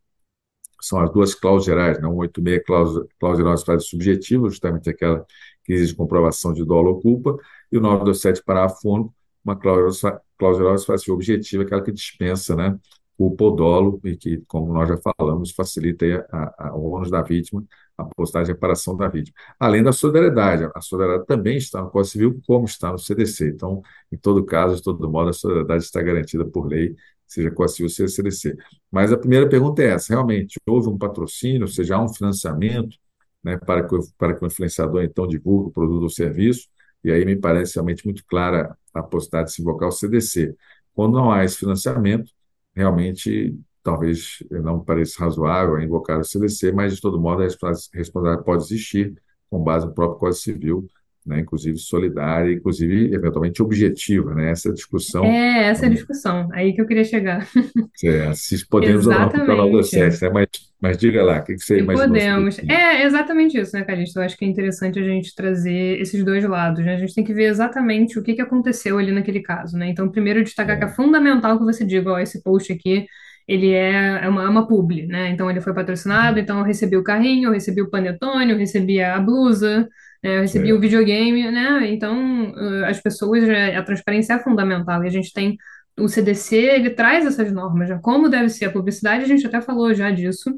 [0.82, 2.08] são as duas cláusulas gerais, né?
[2.08, 5.24] 186, cláusula, cláusula geral de fase subjetiva, justamente aquela
[5.64, 7.36] que exige comprovação de dolo ou culpa,
[7.70, 9.14] e o 927, parágrafo único,
[9.44, 12.78] uma cláusula, cláusula geral de fase objetiva, aquela que dispensa, né,
[13.16, 17.22] culpa ou dolo, e que, como nós já falamos, facilita a, a, o ônus da
[17.22, 17.64] vítima,
[17.96, 19.34] a postagem de reparação da vítima.
[19.58, 23.50] Além da solidariedade, a solidariedade também está no Código Civil, como está no CDC.
[23.50, 26.96] Então, em todo caso, de todo modo, a solidariedade está garantida por lei,
[27.32, 28.56] seja Civil, seja CDC.
[28.90, 32.96] Mas a primeira pergunta é essa: realmente houve um patrocínio, ou seja, há um financiamento
[33.42, 36.68] né, para, que, para que o influenciador então divulgue o produto ou serviço?
[37.04, 40.54] E aí me parece realmente muito clara a possibilidade de se invocar o CDC.
[40.94, 42.30] Quando não há esse financiamento,
[42.74, 48.62] realmente talvez não pareça razoável invocar o CDC, mas de todo modo a responsabilidade pode
[48.62, 49.14] existir
[49.50, 50.88] com base no próprio Código Civil,
[51.24, 54.50] né, inclusive solidária, inclusive eventualmente objetiva, né?
[54.50, 57.46] Essa discussão É essa é a discussão, aí que eu queria chegar.
[58.04, 60.22] é, se podemos ou não o 927, Exatamente.
[60.22, 60.30] né?
[60.32, 60.48] Mas,
[60.80, 62.58] mas diga lá, o que que você sobre podemos.
[62.68, 64.18] É exatamente isso, né, Calixto?
[64.18, 66.94] Eu acho que é interessante a gente trazer esses dois lados, né?
[66.94, 69.88] A gente tem que ver exatamente o que que aconteceu ali naquele caso, né?
[69.88, 73.06] Então, primeiro, destacar que é É, fundamental que você diga, ó, esse post aqui,
[73.46, 75.30] ele é, é uma, é uma publi, né?
[75.30, 79.00] Então, ele foi patrocinado, então eu recebi o carrinho, eu recebi o panetone, eu recebi
[79.00, 79.88] a blusa,
[80.22, 80.36] né?
[80.36, 80.80] Eu recebi o certo.
[80.80, 81.90] videogame, né?
[81.92, 85.56] Então, eh, as pessoas, eh, a transparência é fundamental e a gente tem
[85.98, 89.60] o CDC, ele traz essas normas, já como deve ser a publicidade, a gente até
[89.60, 90.50] falou já disso,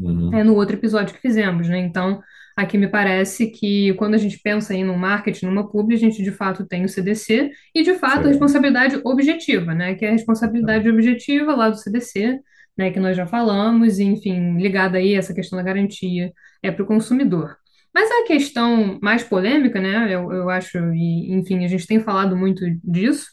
[0.00, 1.78] é, Uhum, no outro episódio que fizemos, né?
[1.78, 2.22] Então,
[2.56, 6.22] aqui me parece que quando a gente pensa em um marketing, numa publi, a gente
[6.22, 9.94] de fato tem o CDC e de fato a responsabilidade objetiva, né?
[9.94, 12.38] Que é a responsabilidade objetiva lá do CDC,
[12.76, 12.90] né?
[12.90, 16.82] Que nós já falamos, e, enfim, ligada aí a essa questão da garantia é para
[16.82, 17.56] o consumidor.
[17.94, 20.14] Mas a questão mais polêmica, né?
[20.14, 23.26] Eu, eu acho, e enfim, a gente tem falado muito disso,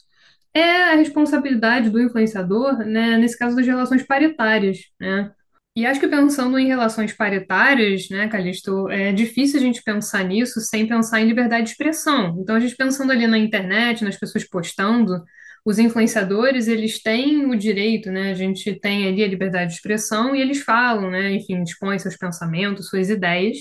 [0.54, 3.18] é a responsabilidade do influenciador, né?
[3.18, 5.32] Nesse caso das relações paritárias, né?
[5.76, 10.60] E acho que pensando em relações paritárias, né, Calixto, é difícil a gente pensar nisso
[10.60, 12.36] sem pensar em liberdade de expressão.
[12.42, 15.24] Então, a gente pensando ali na internet, nas pessoas postando,
[15.64, 20.36] os influenciadores, eles têm o direito, né, a gente tem ali a liberdade de expressão
[20.36, 23.58] e eles falam, né, enfim, expõem seus pensamentos, suas ideias.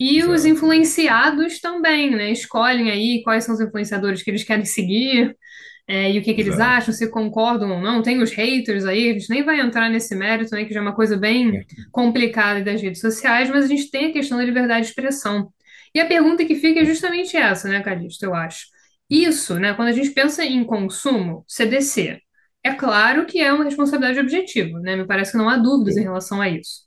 [0.00, 0.48] E os Exato.
[0.48, 5.36] influenciados também, né, escolhem aí quais são os influenciadores que eles querem seguir,
[5.86, 6.70] é, e o que que eles Exato.
[6.70, 8.02] acham, se concordam ou não.
[8.02, 10.82] Tem os haters aí, a gente nem vai entrar nesse mérito, né, que já é
[10.82, 14.82] uma coisa bem complicada das redes sociais, mas a gente tem a questão da liberdade
[14.82, 15.52] de expressão.
[15.94, 18.66] E a pergunta que fica é justamente essa, né, Calixto, eu acho.
[19.10, 22.20] Isso, né, quando a gente pensa em consumo, CDC.
[22.62, 24.94] É claro que é uma responsabilidade objetiva, né?
[24.94, 26.82] Me parece que não há dúvidas em relação a isso.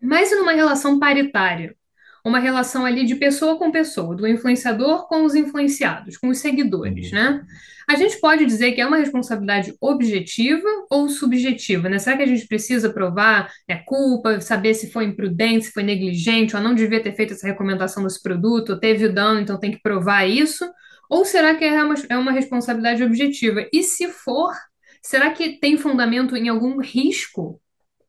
[0.00, 1.76] Mas e numa relação paritária?
[2.24, 7.10] Uma relação ali de pessoa com pessoa, do influenciador com os influenciados, com os seguidores,
[7.10, 7.42] né?
[7.88, 11.98] A gente pode dizer que é uma responsabilidade objetiva ou subjetiva, né?
[11.98, 16.54] Será que a gente precisa provar, né, culpa, saber se foi imprudente, se foi negligente,
[16.54, 19.72] ou não devia ter feito essa recomendação desse produto, ou teve o dano, então tem
[19.72, 20.64] que provar isso?
[21.08, 23.66] Ou será que é uma, é uma responsabilidade objetiva?
[23.72, 24.54] E se for,
[25.02, 27.60] será que tem fundamento em algum risco?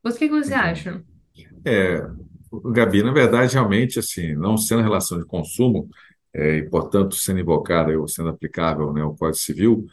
[0.04, 1.02] O que que você Então, acha?
[1.64, 2.02] é,
[2.72, 5.88] Gabi, na verdade, realmente, assim, não sendo relação de consumo,
[6.34, 9.86] é, e, portanto, sendo invocada ou sendo aplicável, né, o Código Civil,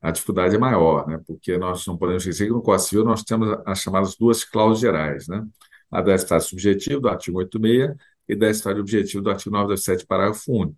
[0.00, 3.22] a dificuldade é maior, né, porque nós não podemos esquecer que no Código Civil nós
[3.22, 5.44] temos as chamadas duas cláusulas gerais, né,
[5.90, 7.96] a da estado subjetivo, do artigo 86,
[8.28, 10.76] e da estado objetivo, do artigo 927, parágrafo único.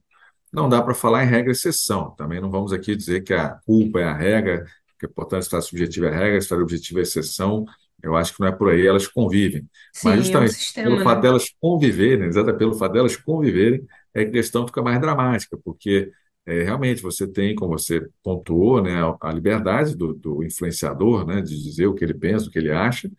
[0.53, 2.15] Não dá para falar em regra e exceção.
[2.17, 4.67] Também não vamos aqui dizer que a culpa é a regra,
[4.99, 7.65] que, portanto, estado subjetivo é regra, estado objetivo é exceção.
[8.03, 9.69] Eu acho que não é por aí, elas convivem.
[10.03, 11.23] Mas Sim, é um justamente pelo sistema, fato né?
[11.23, 16.11] delas conviverem, exatamente pelo fato delas conviverem, é que a questão fica mais dramática, porque
[16.47, 21.43] é, realmente você tem, como você pontuou, né, a, a liberdade do, do influenciador, né,
[21.43, 23.11] de dizer o que ele pensa, o que ele acha,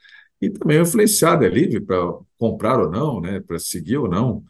[0.41, 1.97] e também o influenciado é livre para
[2.37, 4.43] comprar ou não, né, para seguir ou não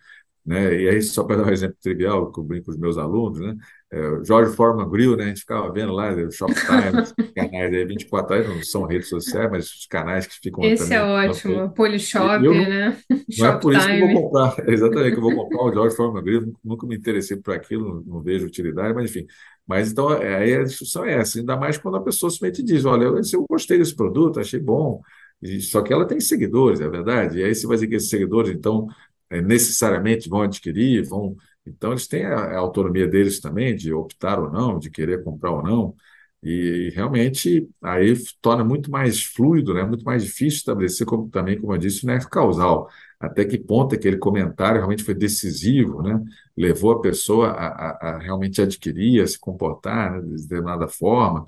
[0.46, 0.82] né?
[0.82, 3.40] E aí, só para dar um exemplo trivial, que eu brinco com os meus alunos,
[3.40, 3.56] né?
[3.92, 5.26] É, o George Foreman Grill, né?
[5.26, 9.10] A gente ficava vendo lá, o Shoptime, os canais aí, 24 horas, não são redes
[9.10, 11.30] sociais, mas os canais que ficam Esse é também.
[11.30, 11.64] ótimo.
[11.64, 12.98] E Polishop, não, né?
[13.38, 15.96] não é por isso que eu vou comprar, exatamente que eu vou comprar o George
[15.96, 19.26] Foreman Grill, nunca me interessei por aquilo, não, não vejo utilidade, mas enfim.
[19.66, 22.86] Mas então, é, aí a discussão é essa, ainda mais quando a pessoa simplesmente diz:
[22.86, 25.02] olha, eu, eu gostei desse produto, achei bom,
[25.42, 27.40] e, só que ela tem seguidores, é verdade.
[27.40, 28.88] E aí você vai dizer que esses seguidores, então,
[29.30, 31.36] é, necessariamente vão adquirir, vão.
[31.70, 35.52] Então, eles têm a, a autonomia deles também de optar ou não, de querer comprar
[35.52, 35.96] ou não.
[36.42, 39.84] E realmente aí torna muito mais fluido, né?
[39.84, 42.90] muito mais difícil estabelecer como, também, como eu disse, o nexo causal.
[43.20, 46.24] Até que ponto aquele comentário realmente foi decisivo, né?
[46.56, 50.22] levou a pessoa a, a, a realmente adquirir, a se comportar, né?
[50.22, 51.46] de determinada forma.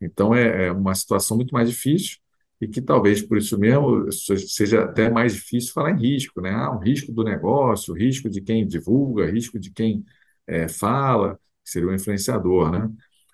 [0.00, 2.21] Então é, é uma situação muito mais difícil
[2.62, 6.50] e que talvez por isso mesmo seja até mais difícil falar em risco, né?
[6.52, 10.04] Ah, um risco do negócio, risco de quem divulga, risco de quem
[10.46, 12.88] é, fala, que seria o influenciador, né?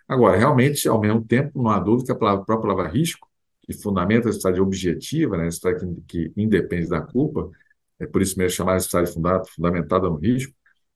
[0.08, 3.28] Agora, realmente, ao mesmo tempo, não há dúvida que a palavra, a própria palavra risco,
[3.60, 5.44] que fundamenta a história objetiva, né?
[5.44, 7.50] a história que, que independe da culpa,
[7.98, 10.54] é por isso mesmo chamada história fundada, fundamentada no risco,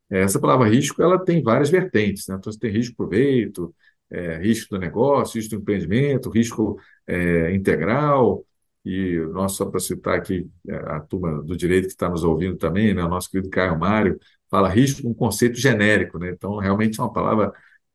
[0.08, 2.36] essa palavra risco ela tem várias vertentes, né?
[2.38, 3.74] Então, você tem risco proveito,
[4.12, 8.44] é, risco do negócio, risco do empreendimento, risco é, integral,
[8.84, 12.56] e nós, só para citar aqui é, a turma do direito que está nos ouvindo
[12.56, 13.04] também, né?
[13.04, 14.18] O nosso querido Caio Mário,
[14.50, 16.30] fala risco um conceito genérico, né?
[16.30, 17.52] Então, realmente é uma palavra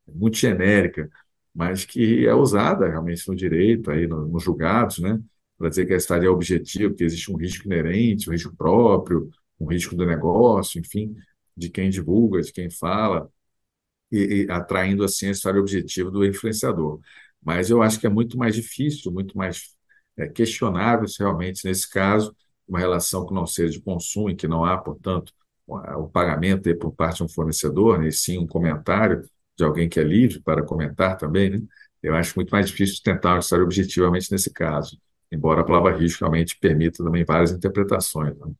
[0.07, 1.09] muito genérica,
[1.53, 5.19] mas que é usada realmente no direito, aí no- nos julgados, né?
[5.57, 9.29] Para dizer que a história é objetiva, que existe um risco inerente, um risco próprio,
[9.59, 11.15] um risco do negócio, enfim,
[11.55, 13.29] de quem divulga, de quem fala,
[14.11, 16.99] e, e atraindo assim história objetiva do influenciador.
[17.43, 19.75] Mas eu acho que é muito mais difícil, muito mais
[20.17, 22.35] é, questionável se realmente, nesse caso,
[22.67, 25.33] uma relação que não seja de consumo, em que não há, portanto,
[25.67, 29.21] o pagamento por parte de um fornecedor, né, e sim um comentário
[29.57, 31.61] de alguém que é livre para comentar também, né?
[32.01, 34.97] Eu acho muito mais difícil tentar uma história objetivamente nesse caso,
[35.31, 38.51] embora a palavra risco realmente permita também várias interpretações, né?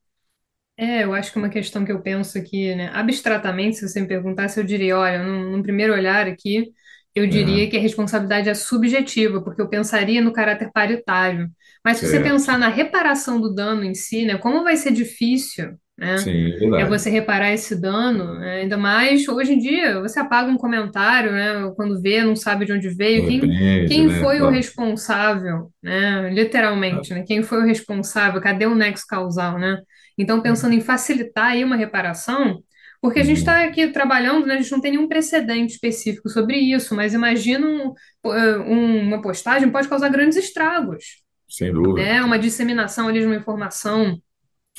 [0.80, 4.08] É, eu acho que uma questão que eu penso aqui, né, abstratamente, se você me
[4.08, 6.72] perguntasse, eu diria, olha, num, num primeiro olhar aqui,
[7.16, 11.50] eu É, diria que a responsabilidade é subjetiva, porque eu pensaria no caráter paritário.
[11.84, 12.20] Mas se você certo.
[12.20, 16.60] pensar na reparação do dano em si, né, como vai ser difícil, né, Sim, é
[16.76, 16.86] é verdade.
[16.86, 21.72] você reparar esse dano, né, ainda mais hoje em dia, você apaga um comentário, né,
[21.76, 24.26] quando vê, não sabe de onde De veio, quem, repente, quem né?
[24.30, 24.58] foi o Claro.
[24.58, 29.82] responsável, né, literalmente, né, quem foi o responsável, cadê o nexo causal, né?
[30.18, 30.76] Então, pensando É.
[30.76, 32.64] em facilitar aí uma reparação,
[33.02, 33.68] porque a gente está Uhum.
[33.70, 37.94] aqui trabalhando, né, a gente não tem nenhum precedente específico sobre isso, mas imagina um-
[38.26, 42.02] um- uma postagem pode causar grandes estragos, Sem dúvida.
[42.02, 42.22] né?
[42.24, 44.20] Uma disseminação ali de uma informação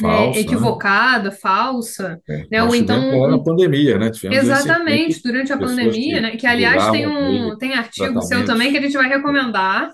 [0.02, 0.38] né?
[0.40, 2.62] equivocada, falsa, É, né?
[2.62, 4.10] Ou então agora na pandemia, né?
[4.10, 6.36] Tivemos Exatamente, durante a pandemia, que né?
[6.36, 9.90] Que aliás tem um tem artigo seu também que a gente vai recomendar.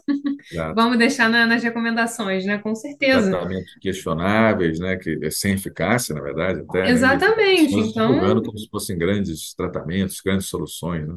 [0.75, 2.59] Vamos deixar na- nas recomendações, né?
[2.59, 3.31] Com certeza.
[3.31, 4.97] tratamentos questionáveis, né?
[4.97, 6.91] Que é sem eficácia, na verdade, até, né?
[6.91, 7.75] Exatamente.
[7.75, 11.15] divulgando Então, como se fossem grandes tratamentos, grandes soluções, né?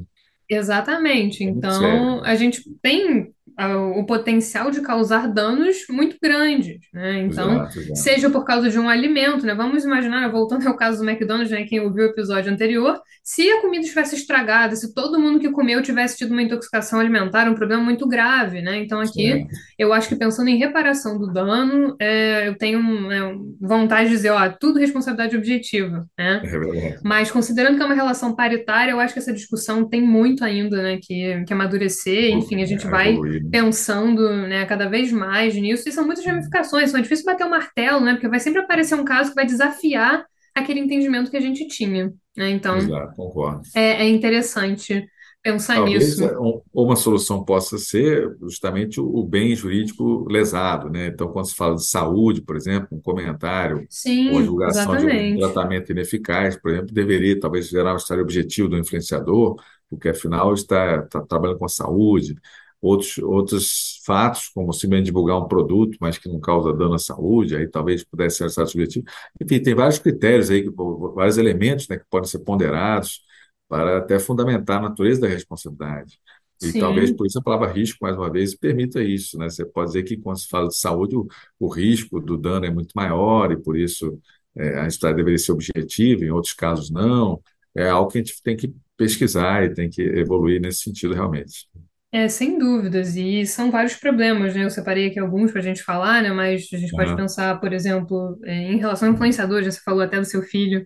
[0.50, 1.44] Exatamente.
[1.44, 3.27] Então, a gente tem.
[3.66, 7.22] O potencial de causar danos muito grandes, né?
[7.24, 7.96] Então, exato, exato.
[7.96, 9.56] seja por causa de um alimento, né?
[9.56, 11.64] Vamos imaginar, voltando ao caso do McDonald's, né?
[11.64, 15.82] Quem ouviu o episódio anterior, se a comida estivesse estragada, se todo mundo que comeu
[15.82, 18.78] tivesse tido uma intoxicação alimentar, um problema muito grave, né?
[18.78, 19.48] Então, aqui, Certo.
[19.78, 23.20] eu acho que pensando em reparação do dano, é, eu tenho né,
[23.60, 26.42] vontade de dizer, ó, tudo responsabilidade objetiva, né?
[26.76, 27.00] É.
[27.04, 30.82] Mas considerando que é uma relação paritária, eu acho que essa discussão tem muito ainda,
[30.82, 32.32] né, que, que amadurecer.
[32.34, 33.47] Enfim, a gente É, vai evoluir, né?
[33.50, 35.88] Pensando, né, cada vez mais nisso.
[35.90, 39.06] E são muitas ramificações, são difícil bater o martelo, né, porque vai sempre aparecer um
[39.06, 42.50] caso que vai desafiar aquele entendimento que a gente tinha, né?
[42.50, 43.68] Então, Exato, concordo.
[43.76, 45.08] é, é interessante
[45.44, 46.22] pensar Talvez nisso.
[46.22, 51.08] é, um- uma solução possa ser justamente o bem jurídico lesado, né?
[51.08, 53.88] Então, quando se fala de saúde, por exemplo, um comentário
[54.26, 55.38] ou a Sim, divulgação de um exatamente.
[55.38, 59.56] tratamento ineficaz, por exemplo, deveria talvez gerar um estágio objetivo do influenciador,
[59.90, 62.36] porque afinal está, está trabalhando com a saúde.
[62.82, 67.56] Outros, outros fatos, como simplesmente divulgar um produto, mas que não causa dano à saúde,
[67.56, 69.06] aí talvez pudesse ser um estágio objetivo.
[69.42, 70.70] Enfim, tem vários critérios aí,
[71.16, 73.22] vários elementos, né, que podem ser ponderados
[73.68, 76.20] para até fundamentar a natureza da responsabilidade.
[76.62, 77.16] E talvez Sim.
[77.16, 79.50] por isso a palavra risco, mais uma vez, permita isso, né?
[79.50, 81.28] Você pode dizer que quando se fala de saúde, o,
[81.60, 84.20] o risco do dano é muito maior e por isso
[84.56, 87.42] é, a história deveria ser objetiva, em outros casos não.
[87.76, 91.70] É algo que a gente tem que pesquisar e tem que evoluir nesse sentido realmente.
[92.18, 94.64] É, sem dúvidas, e são vários problemas, né?
[94.64, 96.32] Eu separei aqui alguns para a gente falar, né?
[96.32, 100.02] Mas a gente pode pensar, por exemplo, é, em relação a influenciadores, já você falou
[100.02, 100.84] até do seu filho,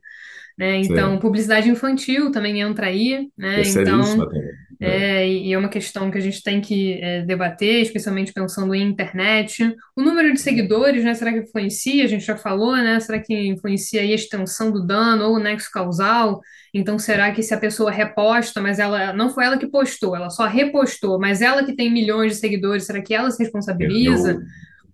[0.57, 0.77] né?
[0.77, 1.21] Então, Certo.
[1.21, 3.61] publicidade infantil também entra aí, É né?
[3.61, 4.61] Então, seríssima também.
[4.81, 8.73] É, é, e é uma questão que a gente tem que é, debater, especialmente pensando
[8.73, 9.75] em internet.
[9.95, 11.13] O número de seguidores, né?
[11.13, 12.03] Será que influencia?
[12.03, 12.99] A gente já falou, né?
[12.99, 16.41] Será que influencia aí a extensão do dano ou o nexo causal?
[16.73, 20.31] Então, será que se a pessoa reposta, mas ela não foi ela que postou, ela
[20.31, 24.41] só repostou, mas ela que tem milhões de seguidores, será que ela se é, responsabiliza?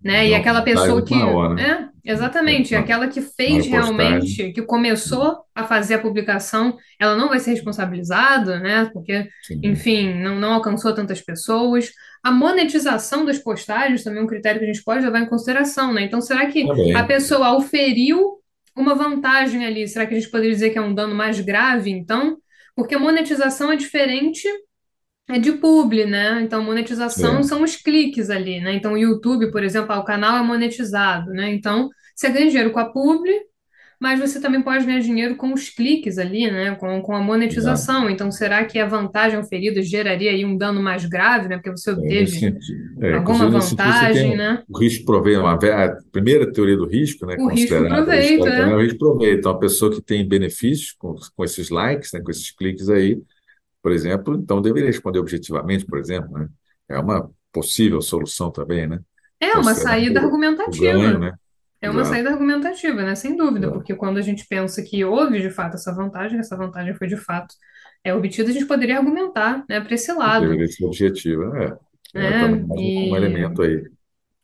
[0.02, 0.28] Né?
[0.28, 5.38] E deu uma aquela vantagem pessoa que, é, exatamente, aquela que fez realmente, que começou
[5.54, 8.90] a fazer a publicação, ela não vai ser responsabilizada, né?
[8.92, 9.60] Porque, Sim.
[9.62, 11.90] enfim, não, não alcançou tantas pessoas.
[12.22, 15.92] A monetização das postagens também é um critério que a gente pode levar em consideração,
[15.92, 16.02] né?
[16.02, 17.06] Então, será que a Também.
[17.06, 18.38] pessoa auferiu
[18.76, 19.86] uma vantagem ali?
[19.88, 22.36] Será que a gente poderia dizer que é um dano mais grave, então?
[22.74, 24.48] Porque a monetização é diferente
[25.28, 26.42] é de publi, né?
[26.42, 27.42] Então, monetização É.
[27.42, 28.74] são os cliques ali, né?
[28.74, 31.52] Então, o YouTube, por exemplo, ah, o canal é monetizado, né?
[31.52, 33.32] Então, você ganha dinheiro com a publi,
[34.00, 36.74] mas você também pode ganhar dinheiro com os cliques ali, né?
[36.76, 37.88] Com, com a Exato.
[37.90, 38.10] monetização.
[38.10, 41.56] Então, será que a vantagem oferida geraria aí um dano mais grave, né?
[41.56, 44.36] Porque você É, nesse obteve sentido, é, alguma inclusive, nesse sentido, você tem vantagem, um-
[44.36, 44.62] né?
[44.68, 48.20] o risco proveito, uma, ve- a primeira teoria do risco, né, O risco considerada proveito,
[48.20, 48.76] historicamente, é é.
[48.76, 49.38] o risco proveito.
[49.38, 53.18] Então, a pessoa que tem benefícios com, com esses likes, né, com esses cliques aí,
[53.82, 56.48] por exemplo, então deveria responder objetivamente, por exemplo, né?
[56.88, 59.00] É uma possível solução também, né?
[59.40, 60.24] É uma Considerando saída o,
[60.66, 61.18] o ganho, argumentativa.
[61.18, 61.32] né?
[61.80, 63.14] É uma Exato, saída argumentativa, né?
[63.14, 63.72] Sem dúvida, exato.
[63.72, 67.16] porque quando a gente pensa que houve de fato essa vantagem, essa vantagem foi de
[67.16, 67.54] fato
[68.04, 71.56] é obtida, a gente poderia argumentar, né, para esse lado, Deveria ser objetivo.
[71.56, 71.76] É,
[72.14, 72.48] é né?
[72.48, 73.82] mais um, E elemento aí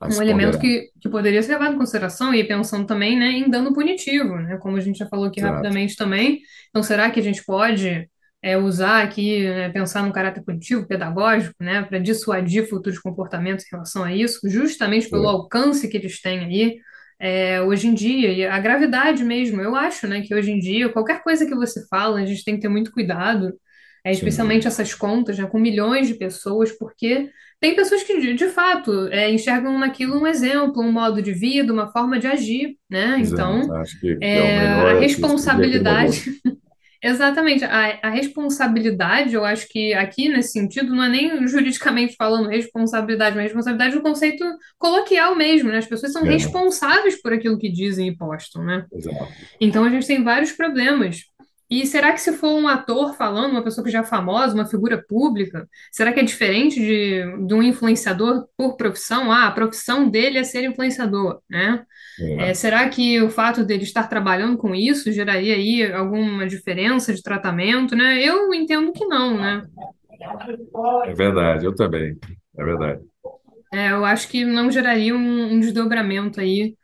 [0.02, 3.72] um elemento que, que poderia ser levado em consideração e pensando também, né, em dano
[3.72, 4.58] punitivo, né?
[4.58, 5.54] Como a gente já falou aqui Exato.
[5.54, 6.40] rapidamente também.
[6.68, 8.08] Então, será que a gente pode
[8.44, 13.68] é, usar aqui, né, pensar no caráter punitivo, pedagógico, né, para dissuadir futuros comportamentos em
[13.72, 16.76] relação a isso, justamente pelo É, alcance que eles têm aí
[17.18, 19.62] é, hoje em dia e a gravidade mesmo.
[19.62, 22.56] Eu acho, né, que hoje em dia qualquer coisa que você fala, a gente tem
[22.56, 23.52] que ter muito cuidado.
[24.06, 28.48] É, especialmente essas contas, né, com milhões de pessoas, porque tem pessoas que, de, de
[28.48, 33.18] fato, é, enxergam naquilo um exemplo, um modo de vida, uma forma de agir, né?
[33.18, 33.64] Exato.
[33.64, 36.24] Então, Acho que, que é é, a é responsabilidade.
[37.08, 42.48] exatamente, a, a responsabilidade, eu acho que aqui nesse sentido, não é nem juridicamente falando
[42.48, 44.44] responsabilidade, mas responsabilidade é um conceito
[44.78, 45.78] coloquial mesmo, né?
[45.78, 48.86] As pessoas são É, responsáveis por aquilo que dizem e postam, né?
[48.92, 49.28] exato.
[49.60, 51.24] Então a gente tem vários problemas.
[51.70, 54.66] E será que se for um ator falando, uma pessoa que já é famosa, uma
[54.66, 59.32] figura pública, será que é diferente de, de um influenciador por profissão?
[59.32, 61.84] Ah, a profissão dele é ser influenciador, né?
[62.38, 67.12] É, É, será que o fato dele estar trabalhando com isso geraria aí alguma diferença
[67.14, 68.22] de tratamento, né?
[68.22, 69.62] Eu entendo que não, né?
[71.04, 72.18] é verdade, eu também.
[72.56, 73.02] É verdade.
[73.72, 76.76] É, eu acho que não geraria um, um desdobramento aí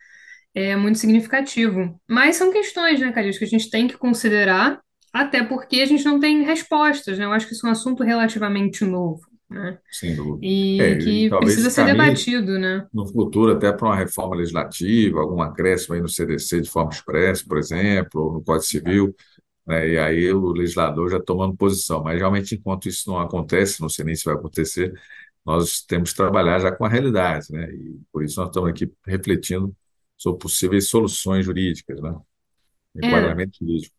[0.55, 2.01] é muito significativo.
[2.09, 4.81] Mas são questões, né, Calixto, que a gente tem que considerar,
[5.13, 7.25] até porque a gente não tem respostas, né?
[7.25, 9.79] Eu acho que isso é um assunto relativamente novo, né?
[9.91, 10.47] Sem dúvida.
[10.79, 12.87] É, E e que talvez precisa se ser debatido, né?
[12.93, 17.45] no futuro até para uma reforma legislativa, algum acréscimo aí no CDC de forma expressa,
[17.47, 19.15] por exemplo, ou no Código Civil,
[19.67, 19.89] né?
[19.91, 22.03] E aí o legislador já tomando posição.
[22.03, 24.93] Mas realmente, enquanto isso não acontece, não sei nem se vai acontecer,
[25.47, 27.71] nós temos que trabalhar já com a realidade, né?
[27.73, 29.75] E por isso nós estamos aqui refletindo
[30.21, 32.17] sobre possíveis soluções jurídicas, né?
[33.03, 33.97] É, Enquadramento jurídico.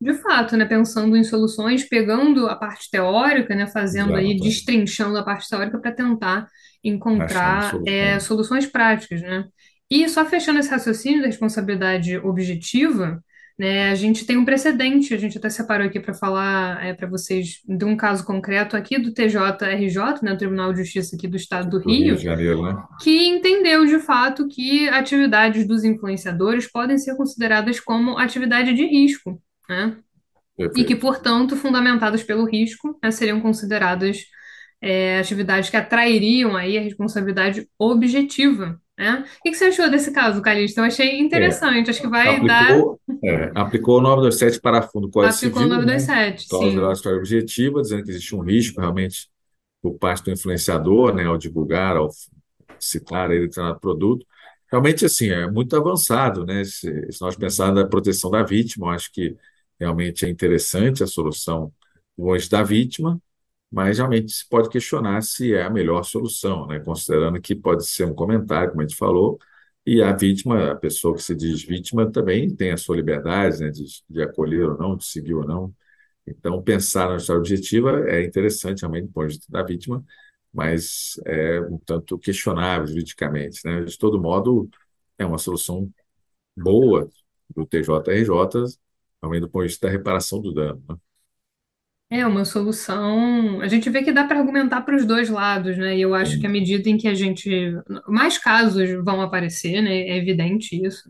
[0.00, 4.42] de fato, né, pensando em soluções, pegando a parte teórica, né, fazendo aí, Exato.
[4.42, 6.48] destrinchando a parte teórica para tentar
[6.82, 8.20] encontrar é, soluções.
[8.20, 9.44] soluções práticas, né?
[9.90, 13.22] E só fechando esse raciocínio da responsabilidade objetiva,
[13.60, 17.60] né, a gente tem um precedente, a gente até separou aqui para falar para vocês
[17.68, 21.68] de um caso concreto aqui do TJRJ, né, o Tribunal de Justiça aqui do Estado
[21.68, 22.82] do Do Rio Rio, de Janeiro, né?
[23.02, 29.38] que entendeu de fato que atividades dos influenciadores podem ser consideradas como atividade de risco,
[29.68, 29.94] né?
[30.74, 34.24] E que, portanto, fundamentadas pelo risco, né, seriam consideradas
[34.80, 39.24] é, atividades que atrairiam aí a responsabilidade objetiva, né?
[39.40, 40.80] O que você achou desse caso, Calixto?
[40.80, 42.64] Eu achei É, interessante, acho que vai dar.
[42.70, 46.08] aplicou, é, aplicou o 927 parágrafo do Código Aplicou o Civil, né?
[46.08, 46.92] 927, Cláusula de sim.
[46.94, 49.28] história objetiva, dizendo que existe um risco realmente
[49.82, 52.10] por parte do influenciador, né, ao divulgar, ao
[52.78, 54.26] citar aí determinado produto.
[54.70, 56.64] Realmente, assim, é muito avançado, né?
[56.64, 59.36] Se, se nós pensarmos na proteção da vítima, eu acho que
[59.80, 61.72] realmente é interessante a solução
[62.18, 63.20] longe da vítima,
[63.70, 66.80] mas realmente se pode questionar se é a melhor solução, né?
[66.80, 69.38] Considerando que pode ser um comentário, como a gente falou,
[69.86, 73.70] e a vítima, a pessoa que se diz vítima, também tem a sua liberdade, né,
[73.70, 75.74] de, de acolher ou não, de seguir ou não.
[76.26, 80.04] Então, pensar na história objetiva é interessante realmente do ponto de vista da vítima,
[80.52, 83.82] mas é um tanto questionável juridicamente, né?
[83.84, 84.68] De todo modo,
[85.18, 85.90] é uma solução
[86.56, 87.10] boa
[87.54, 88.78] do TJRJ,
[89.22, 90.96] realmente do ponto de vista da reparação do dano, né?
[92.12, 93.60] É uma solução.
[93.60, 95.96] A gente vê que dá para argumentar para os dois lados, né?
[95.96, 97.48] E eu acho que à medida em que a gente.
[98.08, 99.92] Mais casos vão aparecer, né?
[100.08, 101.08] É evidente isso.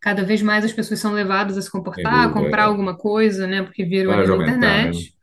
[0.00, 2.66] Cada vez mais as pessoas são levadas a se comportar, a comprar É.
[2.66, 3.62] alguma coisa, né?
[3.62, 4.88] Porque viram Para ali de na aumentar, né?
[4.88, 5.16] internet.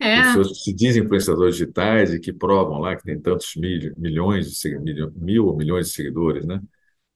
[0.00, 3.92] É, Pessoas que se dizem influenciadores digitais e que provam lá que tem tantos mil,
[3.96, 6.60] milhões de segui- milho- mil ou milhões de seguidores, né?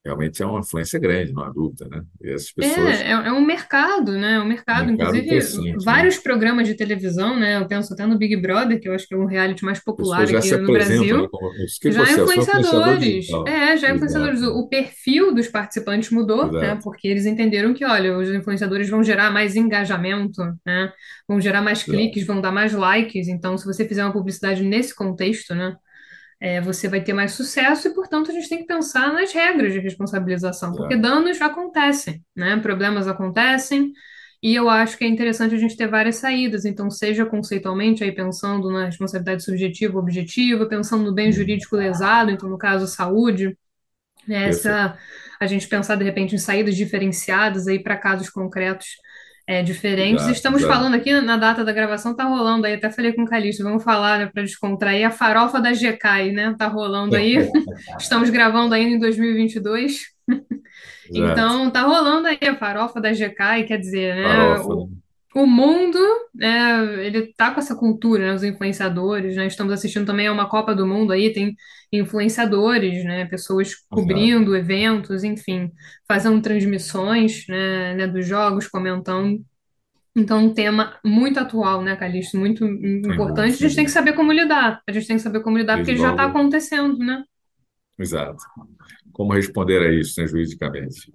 [0.07, 2.03] Realmente é uma influência grande, não há dúvida, né?
[2.23, 4.35] E essas é, pessoas, é, é um mercado, né?
[4.35, 5.77] É um mercado, mercado inclusive né?
[5.85, 7.57] vários programas de televisão, né?
[7.57, 10.23] Eu penso até no Big Brother, que eu acho que é um reality mais popular
[10.23, 10.73] aqui no né?
[10.73, 11.29] Brasil.
[11.29, 12.23] Como, o que Já você é?
[12.23, 13.49] Influenciadores, digital.
[13.49, 14.43] é, já influenciadores.
[14.43, 16.65] O o perfil dos participantes mudou, né?
[16.65, 20.93] exato, Porque eles entenderam que, olha, os influenciadores vão gerar mais engajamento, né?
[21.29, 21.93] Vão gerar mais exato.
[21.93, 23.29] cliques, vão dar mais likes.
[23.29, 25.77] Então, se você fizer uma publicidade nesse contexto, né?
[26.41, 29.73] É, você vai ter mais sucesso e, portanto, a gente tem que pensar nas regras
[29.73, 32.57] de responsabilização, porque danos acontecem, né?
[32.59, 33.93] Problemas acontecem.
[34.43, 38.13] E eu acho que é interessante a gente ter várias saídas, então, seja conceitualmente aí
[38.13, 43.57] pensando na responsabilidade subjetiva, objetiva, pensando no bem Hum, jurídico lesado, então, no caso, saúde,
[44.27, 44.99] né, essa,
[45.41, 48.87] a gente pensar de repente em saídas diferenciadas aí para casos concretos
[49.47, 50.25] é, diferentes.
[50.25, 50.75] Exato, Estamos exato.
[50.75, 53.85] falando aqui na data da gravação, tá rolando aí, até falei com o Calixto, vamos
[53.85, 56.55] falar, né, para descontrair a farofa da GK, né?
[56.59, 57.37] Tá rolando aí.
[57.99, 60.17] Estamos gravando ainda em 2022.
[60.29, 61.33] Exato.
[61.33, 64.97] Então, tá rolando aí a farofa da GK, quer dizer, né, Farofa, o, né?
[65.37, 65.99] O mundo,
[66.35, 70.49] né, ele tá com essa cultura, né, os influenciadores, né, estamos assistindo também a uma
[70.49, 71.55] Copa do Mundo aí, tem
[71.93, 73.85] influenciadores, né, pessoas Exato.
[73.91, 75.71] cobrindo eventos, enfim,
[76.09, 79.45] fazendo transmissões, né, né, dos jogos, comentando.
[80.17, 83.57] Então, um tema muito atual, né, Calixto, muito importante.
[83.57, 84.81] A gente tem que saber como lidar.
[84.89, 87.23] A gente tem que saber como lidar, porque já está acontecendo, né?
[87.99, 88.43] Exato.
[89.13, 91.13] Como responder a isso, né, juridicamente?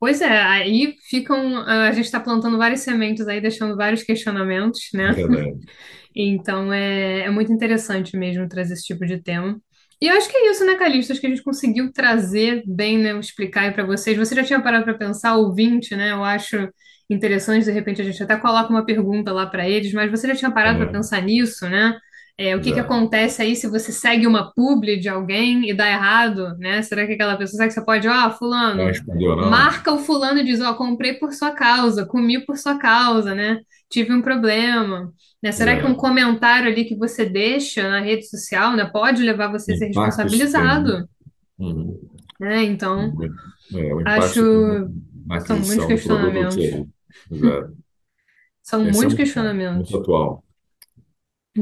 [0.00, 1.58] Pois é, aí ficam.
[1.58, 5.12] A gente está plantando várias sementes aí, deixando vários questionamentos, É né?
[5.12, 5.60] verdade.
[6.14, 9.60] Então é, é muito interessante mesmo trazer esse tipo de tema.
[10.02, 11.12] E eu acho que é isso, né, Calixto?
[11.12, 14.16] Acho que a gente conseguiu trazer bem, né, explicar aí para vocês.
[14.16, 16.12] Você já tinha parado para pensar, ouvinte, né?
[16.12, 16.68] Eu acho
[17.10, 20.36] interessante, de repente, a gente até coloca uma pergunta lá para eles, mas você já
[20.36, 21.98] tinha parado para É, pensar nisso, né?
[22.42, 25.86] É, o que que acontece aí se você segue uma publi de alguém e dá
[25.90, 26.80] errado, né?
[26.80, 29.50] Será que aquela pessoa, será que você pode, ó, Não fulano, não?
[29.50, 33.60] marca o fulano e diz, ó, comprei por sua causa, comi por sua causa, né?
[33.90, 35.12] Tive um problema
[35.42, 35.52] né?
[35.52, 39.72] Será que um comentário ali que você deixa na rede social, né, pode levar você
[39.72, 41.08] a ser responsabilizado,
[41.58, 41.98] Uhum.
[42.38, 42.62] né?
[42.64, 43.12] Então,
[43.74, 44.88] É, acho
[45.46, 46.54] são muitos questionamentos.
[46.54, 46.88] serviço.
[47.30, 47.76] Exato.
[48.62, 49.94] São Esse é muitos muito bom, muito questionamentos.
[49.94, 50.44] atual.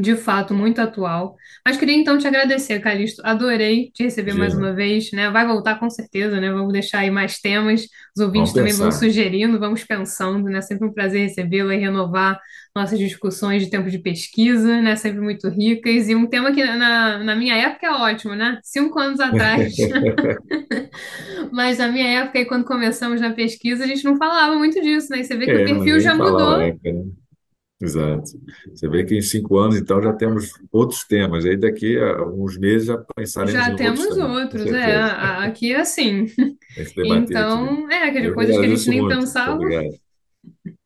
[0.00, 1.34] De fato, muito atual.
[1.66, 3.22] Mas queria então te agradecer, Calixto.
[3.24, 5.30] Adorei te receber mais uma vez, né?
[5.30, 6.52] Vai voltar com certeza, né?
[6.52, 7.82] Vamos deixar aí mais temas.
[8.14, 8.92] Os ouvintes Vamos também vão pensar.
[8.92, 10.60] sugerindo, vamos pensando, né?
[10.60, 12.38] Sempre um prazer recebê-lo e renovar
[12.76, 14.94] nossas discussões de tempo de pesquisa, né?
[14.94, 16.08] Sempre muito ricas.
[16.08, 18.58] E um tema que na, na minha época é ótimo, né?
[18.62, 19.74] Cinco anos atrás.
[21.52, 25.08] Mas na minha época, aí, quando começamos na pesquisa, a gente não falava muito disso,
[25.10, 25.20] né?
[25.20, 27.04] E você vê que o É, perfil ninguém já falava mudou época, né?
[27.80, 28.30] Exato.
[28.74, 31.44] Você vê que em cinco anos, então, já temos outros temas.
[31.44, 34.70] Aí daqui a uns meses já pensaremos Já em outros temos também, com outros, é,
[34.70, 34.98] certeza.
[35.04, 36.26] a- a- aqui é assim.
[36.96, 37.56] Debater aqui.
[37.56, 39.14] Então, é, que de Eu que coisas que a gente agradeço nem muito.
[39.16, 39.52] Muito pensava.
[39.54, 39.86] obrigado.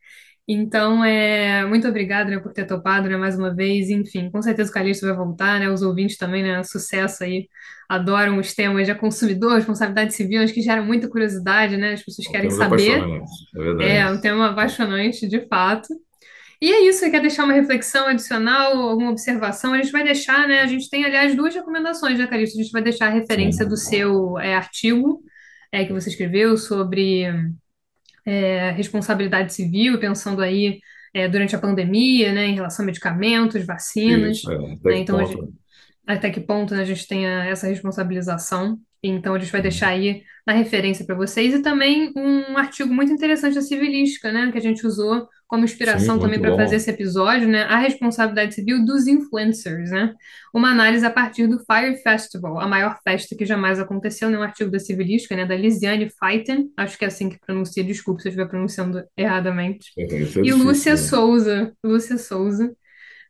[0.46, 3.88] Então, é, muito obrigada, né, por ter topado, né, mais uma vez.
[3.90, 7.48] Enfim, com certeza o Calixto vai voltar, né, os ouvintes também, né, sucesso aí,
[7.88, 12.24] adoram os temas de consumidor, responsabilidade civil, acho que gera muita curiosidade, né, as pessoas
[12.24, 12.96] São querem temas saber.
[12.96, 14.18] apaixonantes, é É verdade.
[14.18, 15.88] um tema apaixonante, de fato.
[16.62, 19.72] E é isso, você quer deixar uma reflexão adicional, alguma observação?
[19.72, 22.56] A gente vai deixar, né, a gente tem, aliás, duas recomendações, né, Calixto?
[22.56, 25.24] A gente vai deixar a referência do seu é, artigo
[25.72, 27.24] é, que você escreveu sobre
[28.24, 30.78] é, responsabilidade civil, pensando aí
[31.12, 34.52] é, durante a pandemia, né, em relação a medicamentos, vacinas, isso.
[34.52, 34.54] É.
[34.54, 35.54] Até né, que então gente, ponto?
[36.06, 38.78] até que ponto, né, a gente tem a- essa responsabilização.
[39.02, 41.54] Então a gente vai deixar aí na referência para vocês.
[41.54, 45.64] E também um artigo muito interessante da Civilística, né, que a gente usou como Sim,
[45.64, 50.14] inspiração também para fazer esse episódio, né, a responsabilidade civil dos influencers, né,
[50.54, 54.42] uma análise a partir do Fire Festival, a maior festa que jamais aconteceu, né, um
[54.42, 58.28] artigo da Civilística, né, da Lisiane Feiten, acho que é assim que pronuncia, desculpe se
[58.28, 60.06] eu estiver pronunciando erradamente, É, é
[60.42, 60.96] e difícil, Lúcia né?
[60.96, 62.74] Souza, Lúcia Souza,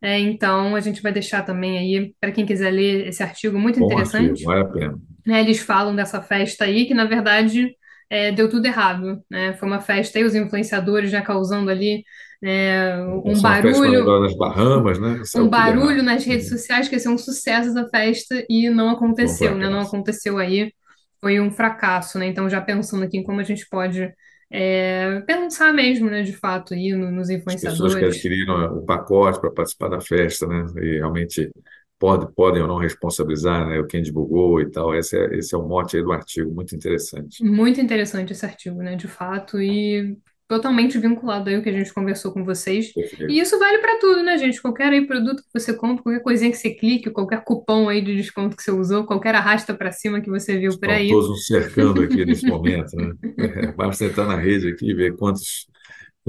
[0.02, 3.78] é, então, a gente vai deixar também aí, para quem quiser ler esse artigo, muito
[3.78, 4.44] Bom artigo, interessante.
[4.44, 4.98] vale a pena.
[5.24, 5.40] né?
[5.40, 7.74] Eles falam dessa festa aí, que na verdade
[8.10, 9.22] é, deu tudo errado.
[9.30, 9.52] Né?
[9.54, 12.02] Foi uma festa aí, os influenciadores já causando ali
[12.42, 15.22] Vai um uma festa barulho, nas Bahamas, né?
[15.32, 18.90] E um barulho nas redes sociais que ia ser um sucesso da festa e não
[18.90, 19.70] aconteceu, né?
[19.70, 20.72] Não aconteceu aí,
[21.20, 22.26] foi um fracasso, né?
[22.26, 24.12] Então, já pensando aqui em como a gente pode
[24.52, 28.04] é, pensar mesmo, né, de fato, aí no- nos As pessoas que influenciadores.
[28.04, 30.64] adquiriram o pacote para participar da festa, né?
[30.82, 31.50] E realmente
[31.98, 33.82] pode, podem ou não responsabilizar, né?
[33.88, 34.94] Quem divulgou e tal.
[34.94, 37.40] Esse é, esse é o mote aí do artigo, muito interessante.
[37.40, 40.16] Muito interessante esse artigo, né, de fato, e
[40.52, 42.92] totalmente vinculado aí ao que a gente conversou com vocês.
[43.26, 44.60] E isso vale para tudo, né, gente?
[44.60, 48.14] Qualquer aí produto que você compra, qualquer coisinha que você clique, qualquer cupom aí de
[48.14, 51.46] desconto que você usou, qualquer arrasta para cima que você viu por aí, todos nos
[51.46, 53.14] cercando aqui nesse momento, né?
[53.74, 55.66] Basta entrar na rede aqui e ver quantos,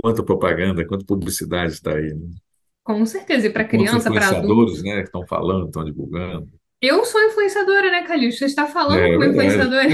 [0.01, 2.29] quanta propaganda, quanta publicidade está aí, né?
[2.81, 4.45] com certeza, e para criança, para adulto.
[4.45, 6.49] influenciadores, né, que estão falando, estão divulgando.
[6.83, 8.39] Eu sou influenciadora, né, Calixto?
[8.39, 9.47] Você está falando É como verdade.
[9.47, 9.89] influenciadora,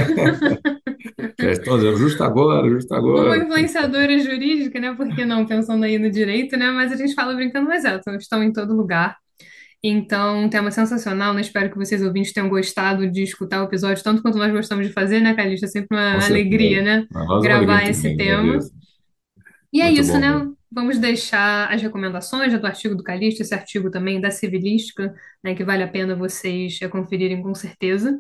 [1.40, 3.38] Já estão dizendo justo agora, justo como agora.
[3.38, 4.94] influenciadora jurídica, né?
[4.96, 6.72] Por que não pensando aí no direito, né?
[6.72, 9.16] Mas a gente fala brincando, mas é, estão em todo lugar.
[9.84, 11.42] Então, um tema sensacional, né?
[11.42, 14.92] Espero que vocês ouvintes tenham gostado de escutar o episódio, tanto quanto nós gostamos de
[14.92, 15.68] fazer, né, Calista?
[15.68, 17.02] É sempre Com uma alegria, certeza.
[17.02, 17.08] né?
[17.12, 18.40] Para nós é uma alegria Gravar esse também, tema.
[18.42, 18.72] agradeço.
[19.72, 20.32] E é Muito isso, bom né?
[20.34, 20.58] mesmo.
[20.72, 25.14] Vamos deixar as recomendações do artigo do Calixto, esse artigo também da Civilística,
[25.44, 28.20] né, que vale a pena vocês é, conferirem com certeza.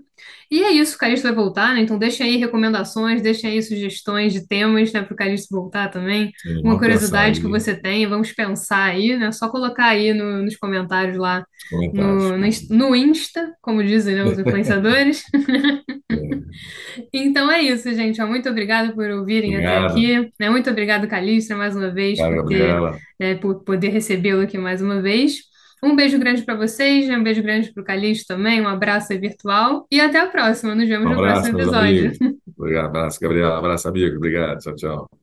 [0.49, 1.81] E é isso, o Calixto vai voltar, né?
[1.81, 6.31] Então deixem aí recomendações, deixem aí sugestões de temas, né, para o Calixto voltar também.
[6.41, 9.31] Sim, Uma curiosidade que você tenha, vamos pensar aí, né?
[9.31, 11.45] Só colocar aí no- nos comentários lá.
[11.93, 15.23] No, no, Inst- no Insta, como dizem, né, os influenciadores.
[16.11, 16.15] É,
[17.13, 18.21] Então é isso, gente.
[18.23, 20.31] Muito obrigada por ouvirem até aqui.
[20.39, 20.49] né?
[20.49, 22.73] Muito obrigado, Calixto, mais uma vez, por ter,
[23.19, 25.47] né, por poder recebê-lo aqui mais uma vez.
[25.81, 27.17] Um beijo grande para vocês, né?
[27.17, 30.75] Um beijo grande para o Calixto também, um abraço virtual e até a próxima.
[30.75, 32.11] Nos vemos Um no próximo abraço, episódio.
[32.57, 33.57] Obrigado, abraço, Gabriela.
[33.57, 34.17] Abraço, amigo.
[34.17, 34.59] Obrigado.
[34.59, 35.18] Tchau, tchau.